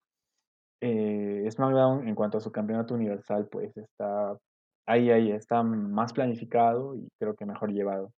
[0.82, 4.38] eh, SmackDown en cuanto a su campeonato universal pues está
[4.88, 8.12] ahí, ahí, está más planificado y creo que mejor llevado.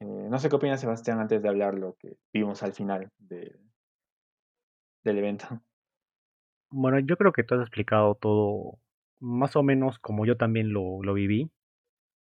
[0.00, 3.58] Eh, no sé qué opina Sebastián antes de hablar lo que vimos al final del
[5.04, 5.46] evento.
[6.70, 8.78] Bueno, yo creo que tú has explicado todo
[9.20, 11.50] más o menos como yo también lo, lo viví.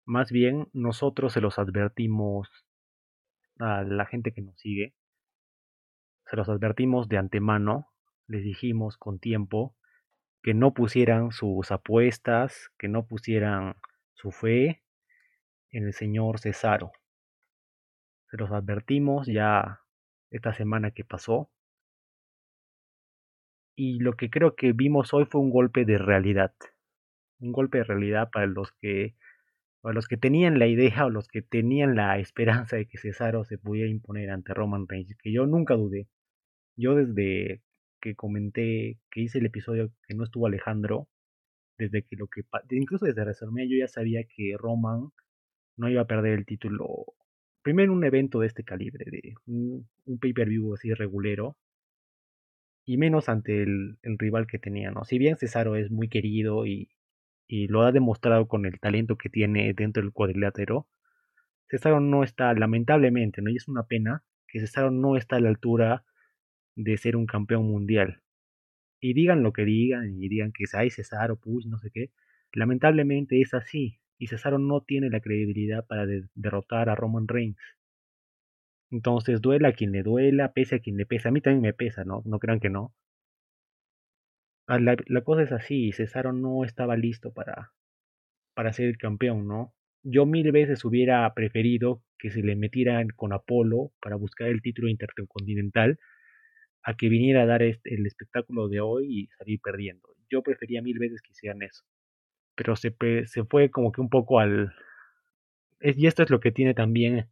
[0.05, 2.49] Más bien, nosotros se los advertimos
[3.61, 4.93] a la gente que nos sigue.
[6.25, 7.87] Se los advertimos de antemano.
[8.27, 9.75] Les dijimos con tiempo
[10.41, 13.75] que no pusieran sus apuestas, que no pusieran
[14.13, 14.83] su fe
[15.69, 16.91] en el señor Cesaro.
[18.29, 19.81] Se los advertimos ya
[20.31, 21.51] esta semana que pasó.
[23.75, 26.53] Y lo que creo que vimos hoy fue un golpe de realidad.
[27.39, 29.15] Un golpe de realidad para los que,
[29.81, 33.43] para los que tenían la idea o los que tenían la esperanza de que Cesaro
[33.43, 36.07] se pudiera imponer ante Roman Reigns, que yo nunca dudé.
[36.77, 37.61] Yo desde
[38.01, 41.07] que comenté, que hice el episodio que no estuvo Alejandro,
[41.77, 45.09] desde que lo que incluso desde WrestleMania yo ya sabía que Roman
[45.77, 47.05] no iba a perder el título
[47.63, 49.87] primero en un evento de este calibre, de un,
[50.19, 51.57] pay-per-view así regulero,
[52.85, 55.05] y menos ante el, rival que tenía, ¿no?
[55.05, 56.89] Si bien Cesaro es muy querido y,
[57.51, 60.87] y, lo ha demostrado con el talento que tiene dentro del cuadrilátero,
[61.69, 63.49] Cesaro no está, lamentablemente, ¿no?
[63.49, 66.05] Y es una pena que Cesaro no está a la altura
[66.75, 68.21] de ser un campeón mundial.
[69.01, 72.11] Y digan lo que digan, y digan que hay Cesaro, Push, no sé qué.
[72.53, 73.99] Lamentablemente es así.
[74.17, 77.57] Y Cesaro no tiene la credibilidad para derrotar a Roman Reigns.
[78.91, 81.29] Entonces duela a quien le duela, pese a quien le pesa.
[81.29, 82.21] A mí también me pesa, ¿no?
[82.25, 82.93] No crean que no.
[84.71, 87.73] Ah, la, cosa es así, Cesaro no estaba listo para,
[88.53, 89.73] para ser el campeón, ¿no?
[90.01, 94.87] Yo mil veces hubiera preferido que se le metieran con Apolo para buscar el título
[94.87, 95.99] intercontinental
[96.83, 100.15] a que viniera a dar este, el espectáculo de hoy y salir perdiendo.
[100.29, 101.83] Yo prefería mil veces que hicieran eso.
[102.55, 102.95] Pero se,
[103.25, 104.73] se fue como que un poco al...
[105.81, 107.27] y esto es lo que tiene también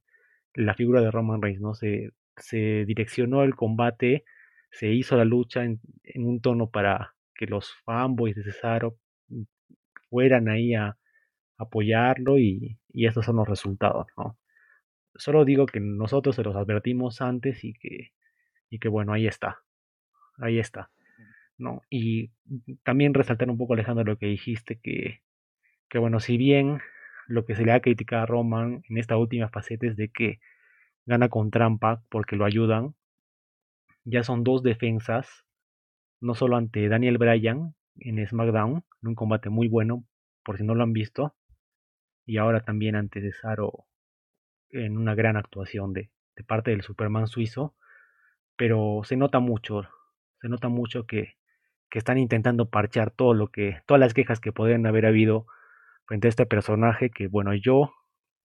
[0.56, 1.74] la figura de Roman Reigns, ¿no?
[1.74, 4.26] Se, se direccionó el combate,
[4.72, 5.80] se hizo la lucha en,
[6.18, 8.98] un tono para que los fanboys de Cesaro
[10.10, 10.98] fueran ahí a
[11.58, 14.38] apoyarlo y, y estos son los resultados, ¿no?
[15.16, 18.12] Solo digo que nosotros se los advertimos antes y que
[18.70, 19.60] y que bueno, ahí está,
[20.38, 20.92] ahí está.
[21.58, 21.82] ¿no?
[21.90, 22.32] Y
[22.84, 25.22] también resaltar un poco, Alejandro, lo que dijiste, que,
[25.90, 26.80] que bueno, si bien
[27.28, 30.40] lo que se le ha criticado a Roman en esta última faceta es de que
[31.06, 32.96] gana con trampa porque lo ayudan,
[34.06, 35.46] ya son dos defensas,
[36.22, 40.06] no solo ante Daniel Bryan en SmackDown, en un combate muy bueno,
[40.44, 41.36] por si no lo han visto,
[42.26, 43.86] y ahora también ante Cesaro
[44.70, 46.12] en una gran actuación de,
[46.48, 47.76] parte del Superman suizo,
[48.56, 49.82] pero se nota mucho,
[50.40, 51.36] se nota mucho que,
[51.90, 55.48] que están intentando parchar todo lo que, todas las quejas que podrían haber habido
[56.06, 57.94] frente a este personaje que, bueno, yo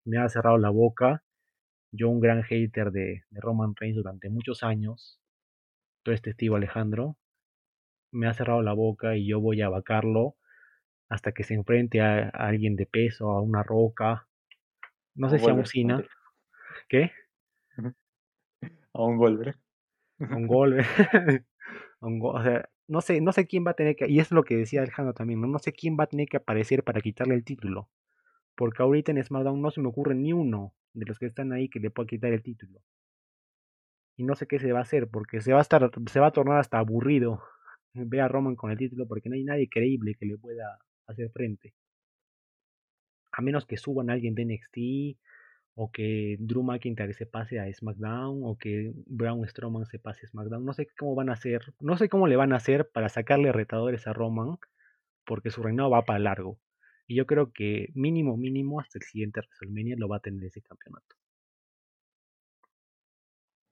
[0.05, 1.22] me ha cerrado la boca,
[1.93, 5.20] yo un gran hater de, de Roman Reigns durante muchos años,
[6.03, 7.16] todo este testigo Alejandro,
[8.15, 10.37] me ha cerrado la boca y yo voy a vacarlo
[11.09, 14.27] hasta que se enfrente a, alguien de peso, a una roca,
[15.15, 16.05] no sé si a un Cena,
[16.89, 17.12] ¿qué?
[18.93, 19.65] A un Wolverine
[20.19, 20.79] un gol,
[22.01, 24.31] un gol, o sea, no sé, no sé quién va a tener que, y es
[24.31, 25.47] lo que decía Alejandro también, ¿no?
[25.47, 27.89] no sé quién va a tener que aparecer para quitarle el título,
[28.55, 31.69] porque ahorita en SmackDown no se me ocurre ni uno de los que están ahí
[31.69, 32.81] que le pueda quitar el título.
[34.17, 36.29] Y no sé qué se va a hacer, porque se va a estar, se va
[36.29, 37.43] a tornar hasta aburrido
[37.95, 41.31] ver a Roman con el título, porque no hay nadie creíble que le pueda hacer
[41.31, 41.75] frente.
[43.33, 45.19] A menos que suban a alguien de NXT,
[45.77, 50.29] o que Drew McIntyre se pase a SmackDown, o que Braun Strowman se pase a
[50.29, 50.65] SmackDown.
[50.65, 53.53] No sé cómo van a hacer, no sé cómo le van a hacer para sacarle
[53.53, 54.57] retadores a Roman,
[55.27, 56.59] porque su reinado va para largo.
[57.07, 60.63] Y yo creo que mínimo, mínimo, hasta el siguiente WrestleMania lo va a tener ese
[60.63, 61.17] campeonato.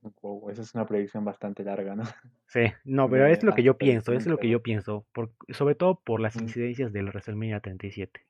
[0.02, 2.04] Wow, esa es una predicción bastante larga, ¿no?
[2.46, 5.74] Sí, no, pero es lo que yo pienso, es lo que yo pienso, por, sobre
[5.74, 8.20] todo por las Mm, incidencias del WrestleMania 37.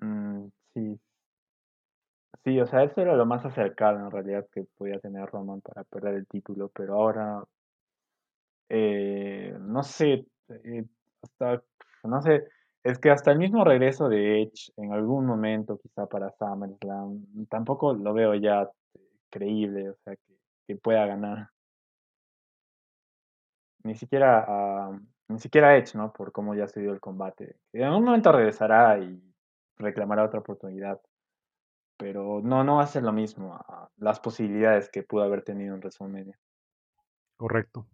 [0.00, 1.00] mm, sí,
[2.44, 5.84] sí, o sea, eso era lo más acercado en realidad que podía tener Roman para
[5.84, 7.42] perder el título, pero ahora,
[8.68, 10.84] eh, no sé, eh,
[11.22, 11.62] hasta,
[12.04, 12.44] no sé,
[12.82, 17.92] es que hasta el mismo regreso de Edge en algún momento, quizá para SummerSlam, tampoco
[17.94, 18.68] lo veo ya
[19.30, 21.50] creíble, o sea, que, que pueda ganar.
[23.82, 26.12] Ni siquiera, ah, ni siquiera Edge, ¿no?
[26.12, 27.56] Por cómo ya se dio el combate.
[27.72, 29.22] En algún momento regresará y
[29.76, 31.00] reclamará otra oportunidad,
[31.96, 35.74] pero no, no va a ser lo mismo a las posibilidades que pudo haber tenido
[35.74, 36.38] en WrestleMania.
[37.36, 37.86] Correcto.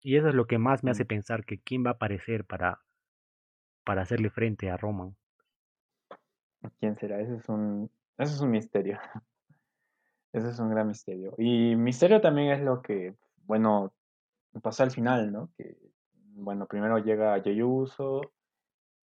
[0.00, 2.80] Y eso es lo que más me hace pensar que quién va a aparecer para,
[3.84, 5.16] para hacerle frente a Roman.
[6.78, 7.20] ¿Quién será?
[7.20, 8.98] Ese es un, ese es un misterio.
[10.32, 11.34] Ese es un gran misterio.
[11.38, 13.14] Y misterio también es lo que,
[13.44, 13.92] bueno,
[14.62, 15.50] pasó al final, ¿no?
[15.56, 15.76] Que,
[16.34, 18.22] bueno, primero llega Jey Uso,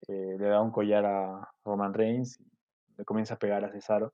[0.07, 2.45] eh, le da un collar a Roman Reigns y
[2.97, 4.13] le comienza a pegar a Cesaro.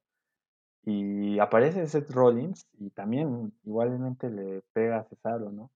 [0.86, 5.72] Y aparece Seth Rollins y también igualmente le pega a Cesaro, ¿no?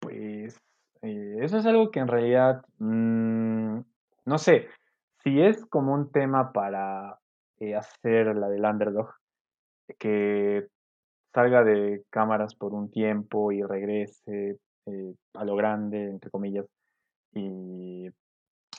[0.00, 0.60] Pues
[1.02, 3.80] eh, eso es algo que en realidad, mm,
[4.26, 4.68] no sé,
[5.22, 7.18] si es como un tema para
[7.58, 9.14] eh, hacer la del underdog,
[9.98, 10.66] que
[11.34, 16.66] salga de cámaras por un tiempo y regrese eh, a lo grande, entre comillas,
[17.34, 18.08] y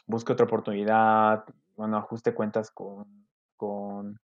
[0.07, 1.43] busque otra oportunidad,
[1.75, 3.27] bueno, ajuste cuentas con,
[3.57, 4.17] con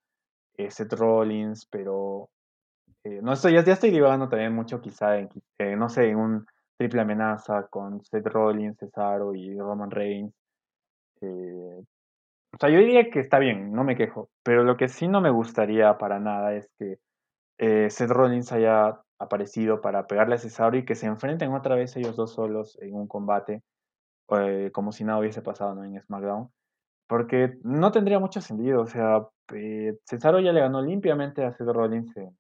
[0.57, 2.29] eh, Seth Rollins, pero
[3.05, 6.17] eh, no estoy, ya, ya estoy divagando también mucho quizá en, eh, no sé, en
[6.17, 6.47] un
[6.77, 10.33] triple amenaza con Seth Rollins, Cesaro y Roman Reigns.
[11.21, 11.83] eh,
[12.57, 15.21] o sea, yo diría que está bien, no me quejo, pero lo que sí no
[15.21, 16.99] me gustaría para nada es que
[17.59, 21.95] eh, Seth Rollins haya aparecido para pegarle a Cesaro y que se enfrenten otra vez
[21.97, 23.63] ellos dos solos en un combate,
[24.31, 26.51] eh, como si nada hubiese pasado en SmackDown.
[27.07, 31.69] Porque no tendría mucho sentido, o sea, eh, Cesaro ya le ganó limpiamente a Seth
[31.69, 32.35] Rollins en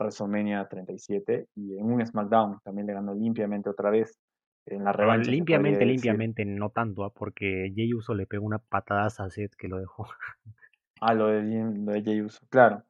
[0.00, 4.18] WrestleMania 37 y en un SmackDown también le ganó limpiamente otra vez,
[4.66, 7.10] en la Ah, revancha limpiamente, limpiamente, no tanto, ¿ah?
[7.12, 10.06] porque Jey Uso le pegó una patada a Seth que lo dejó.
[11.00, 12.84] a lo de, lo de Jey Uso, claro,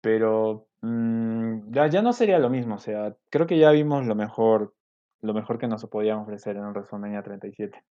[0.00, 4.14] pero mm, ya, ya no sería lo mismo, o sea, creo que ya vimos lo
[4.14, 4.74] mejor,
[5.22, 7.84] lo mejor que nos podían ofrecer en un WrestleMania 37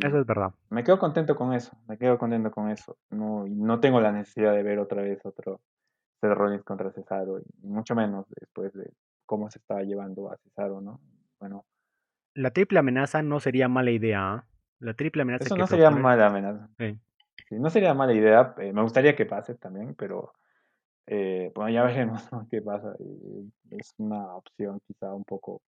[0.00, 0.54] Eso y es verdad.
[0.70, 4.52] me quedo contento con eso, me quedo contento con eso, no, no tengo la necesidad
[4.54, 5.60] de ver otra vez otro
[6.20, 8.92] Seth Rollins contra Cesaro, y mucho menos después de
[9.26, 11.00] cómo se estaba llevando a Cesaro, ¿no?
[11.40, 11.64] Bueno,
[12.34, 14.46] La triple amenaza no sería mala idea.
[14.78, 16.02] La triple amenaza eso que no sería propone.
[16.02, 16.68] mala amenaza.
[16.78, 16.98] Sí.
[17.48, 20.32] Sí, no sería mala idea, eh, me gustaría que pase también, pero
[21.06, 22.94] eh, bueno, ya veremos qué pasa.
[23.70, 25.62] Es una opción quizá un poco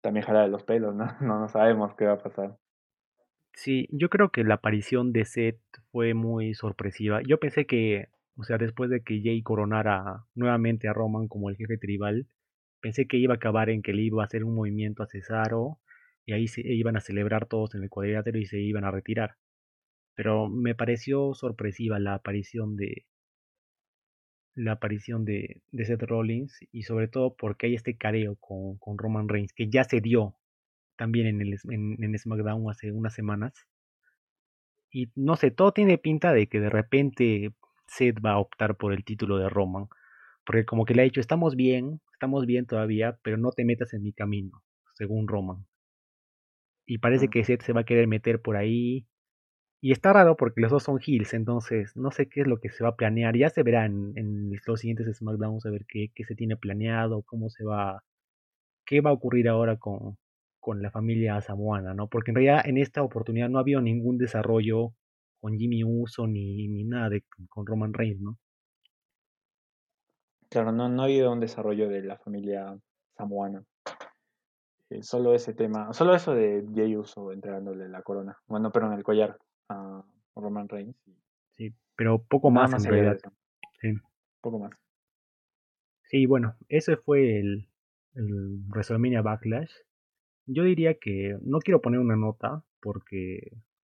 [0.00, 1.06] también jala de los pelos, ¿no?
[1.20, 2.56] No, no sabemos qué va a pasar.
[3.54, 5.60] Sí, yo creo que la aparición de Seth
[5.92, 7.20] fue muy sorpresiva.
[7.22, 11.56] Yo pensé que, o sea, después de que Jay coronara nuevamente a Roman como el
[11.56, 12.26] jefe tribal,
[12.84, 15.78] pensé que iba a acabar en que le iba a hacer un movimiento a Cesaro
[16.26, 19.36] y ahí se iban a celebrar todos en el cuadrilátero y se iban a retirar.
[20.14, 23.06] Pero me pareció sorpresiva la aparición de
[24.54, 28.98] la aparición de, de Seth Rollins y sobre todo porque hay este careo con, con
[28.98, 30.36] Roman Reigns que ya se dio
[30.96, 33.54] también en, el, en, en SmackDown hace unas semanas
[34.90, 37.54] Y no sé, todo tiene pinta de que de repente
[37.86, 39.88] Seth va a optar por el título de Roman.
[40.46, 43.94] Porque como que le ha dicho, estamos bien, estamos bien todavía, pero no te metas
[43.94, 44.62] en mi camino,
[44.94, 45.66] según Roman.
[46.86, 49.06] Y parece que Seth se va a querer meter por ahí.
[49.82, 52.70] Y está raro porque los dos son heels, entonces no sé qué es lo que
[52.70, 53.36] se va a planear.
[53.36, 57.22] Ya se verá en, en los siguientes SmackDowns a ver qué, qué se tiene planeado,
[57.22, 58.02] cómo se va,
[58.86, 60.18] qué va a ocurrir ahora con,
[60.60, 62.08] con la familia samoana, ¿no?
[62.08, 64.94] Porque en realidad en esta oportunidad no ha habido ningún desarrollo
[65.40, 68.38] con Jimmy Uso ni, ni nada de con Roman Reigns, ¿no?
[70.54, 72.78] Claro, no, no ha habido un desarrollo de la familia
[73.16, 73.64] samoana.
[74.88, 78.38] Eh, solo ese tema, solo eso de Jey Uso entregándole la corona.
[78.46, 79.36] Bueno, pero en el collar
[79.68, 80.04] a
[80.36, 80.94] Roman Reigns.
[81.56, 83.18] Sí, pero poco más en realidad.
[83.80, 83.94] Sí,
[84.40, 84.70] poco más.
[86.04, 87.68] sí bueno, ese fue el,
[88.14, 89.72] el WrestleMania Backlash.
[90.46, 93.40] Yo diría que no quiero poner una nota porque,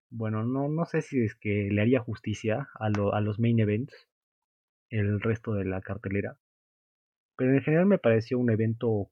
[0.08, 3.58] bueno, no, no sé si es que le haría justicia a, lo, a los main
[3.58, 4.06] events,
[4.88, 6.36] el resto de la cartelera.
[7.40, 9.10] Pero en general me pareció un evento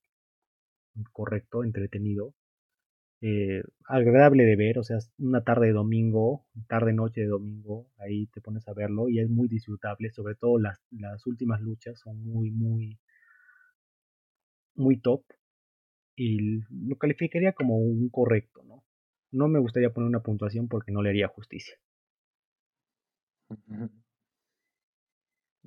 [1.12, 2.35] correcto, entretenido.
[3.22, 8.26] eh, agradable de ver, o sea, una tarde de domingo, tarde noche de domingo, ahí
[8.29, 12.22] te pones a verlo y es muy disfrutable, sobre todo las, las últimas luchas son
[12.24, 12.99] muy, muy,
[14.76, 15.24] muy top
[16.16, 18.85] y lo calificaría como un correcto, ¿no?
[19.33, 21.76] No me gustaría poner una puntuación porque no le haría justicia.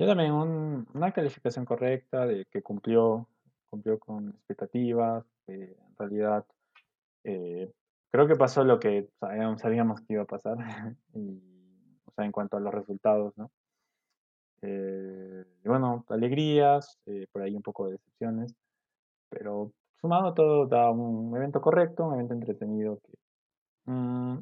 [0.01, 3.29] Yo también una calificación correcta de que cumplió,
[3.69, 6.43] cumplió con expectativas, en realidad
[7.23, 7.71] eh,
[8.09, 10.57] creo que pasó lo que sabíamos, que iba a pasar,
[11.13, 13.51] o sea, en cuanto a los resultados, ¿no?
[14.63, 18.55] Eh, bueno, alegrías, eh, por ahí un poco de decepciones,
[19.29, 23.13] pero sumado todo da un evento correcto, un evento entretenido que
[23.85, 24.39] mm,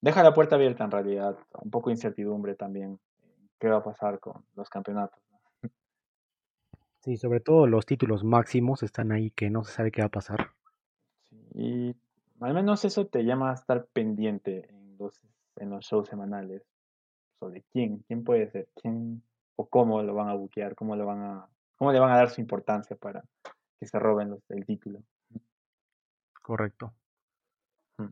[0.00, 2.98] deja la puerta abierta en realidad, un poco de incertidumbre también,
[3.58, 5.20] qué va a pasar con los campeonatos.
[7.00, 10.10] Sí, sobre todo los títulos máximos están ahí que no se sabe qué va a
[10.10, 10.50] pasar.
[11.54, 11.94] Y
[12.40, 15.20] al menos eso te llama a estar pendiente en los,
[15.56, 16.64] en los shows semanales
[17.38, 19.22] sobre quién, quién puede ser, quién
[19.56, 22.30] o cómo lo van a buquear, cómo lo van a, cómo le van a dar
[22.30, 23.24] su importancia para
[23.78, 25.02] que se roben los, el título.
[26.42, 26.92] Correcto.
[27.98, 28.08] Mm.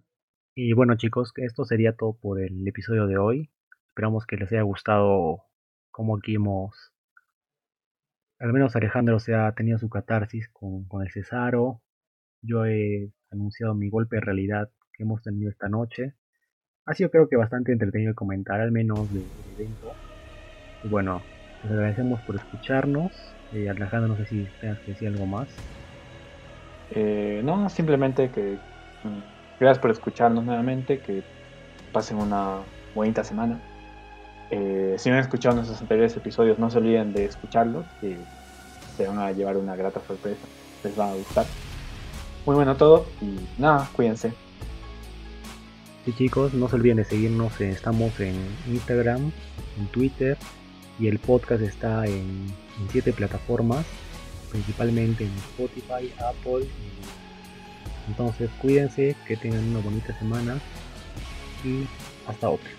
[0.55, 3.51] Y bueno chicos, esto sería todo por el episodio de hoy.
[3.97, 5.47] Esperamos que les haya gustado
[5.90, 6.92] cómo aquí hemos,
[8.38, 11.80] al menos Alejandro se ha tenido su catarsis con, con el Cesaro.
[12.42, 16.12] Yo he anunciado mi golpe de realidad que hemos tenido esta noche.
[16.84, 19.24] Ha sido creo que bastante entretenido comentar, al menos del
[19.55, 19.92] evento.
[20.84, 21.22] Y bueno,
[21.62, 23.12] les agradecemos por escucharnos.
[23.55, 25.49] Eh, Alejandro, no sé si tengas que decir algo más.
[26.90, 28.59] Eh, no, simplemente que
[29.05, 31.22] mm, gracias por escucharnos nuevamente, que
[31.94, 32.59] pasen una
[32.94, 33.59] bonita semana.
[34.51, 37.84] Eh, si no han escuchado nuestros anteriores episodios, no se olviden de escucharlos,
[38.97, 40.47] se van a llevar una grata sorpresa,
[40.84, 41.47] les va a gustar.
[42.47, 44.32] Muy bueno todo y nada, cuídense.
[46.05, 48.36] Sí chicos, no se olviden de seguirnos, eh, estamos en
[48.68, 49.32] Instagram,
[49.76, 50.38] en Twitter
[51.01, 52.47] y el podcast está en,
[52.92, 53.84] siete plataformas,
[54.51, 56.68] principalmente en Spotify, Apple.
[58.07, 60.61] Entonces cuídense, que tengan una bonita semana
[61.64, 61.86] y
[62.28, 62.70] hasta otra.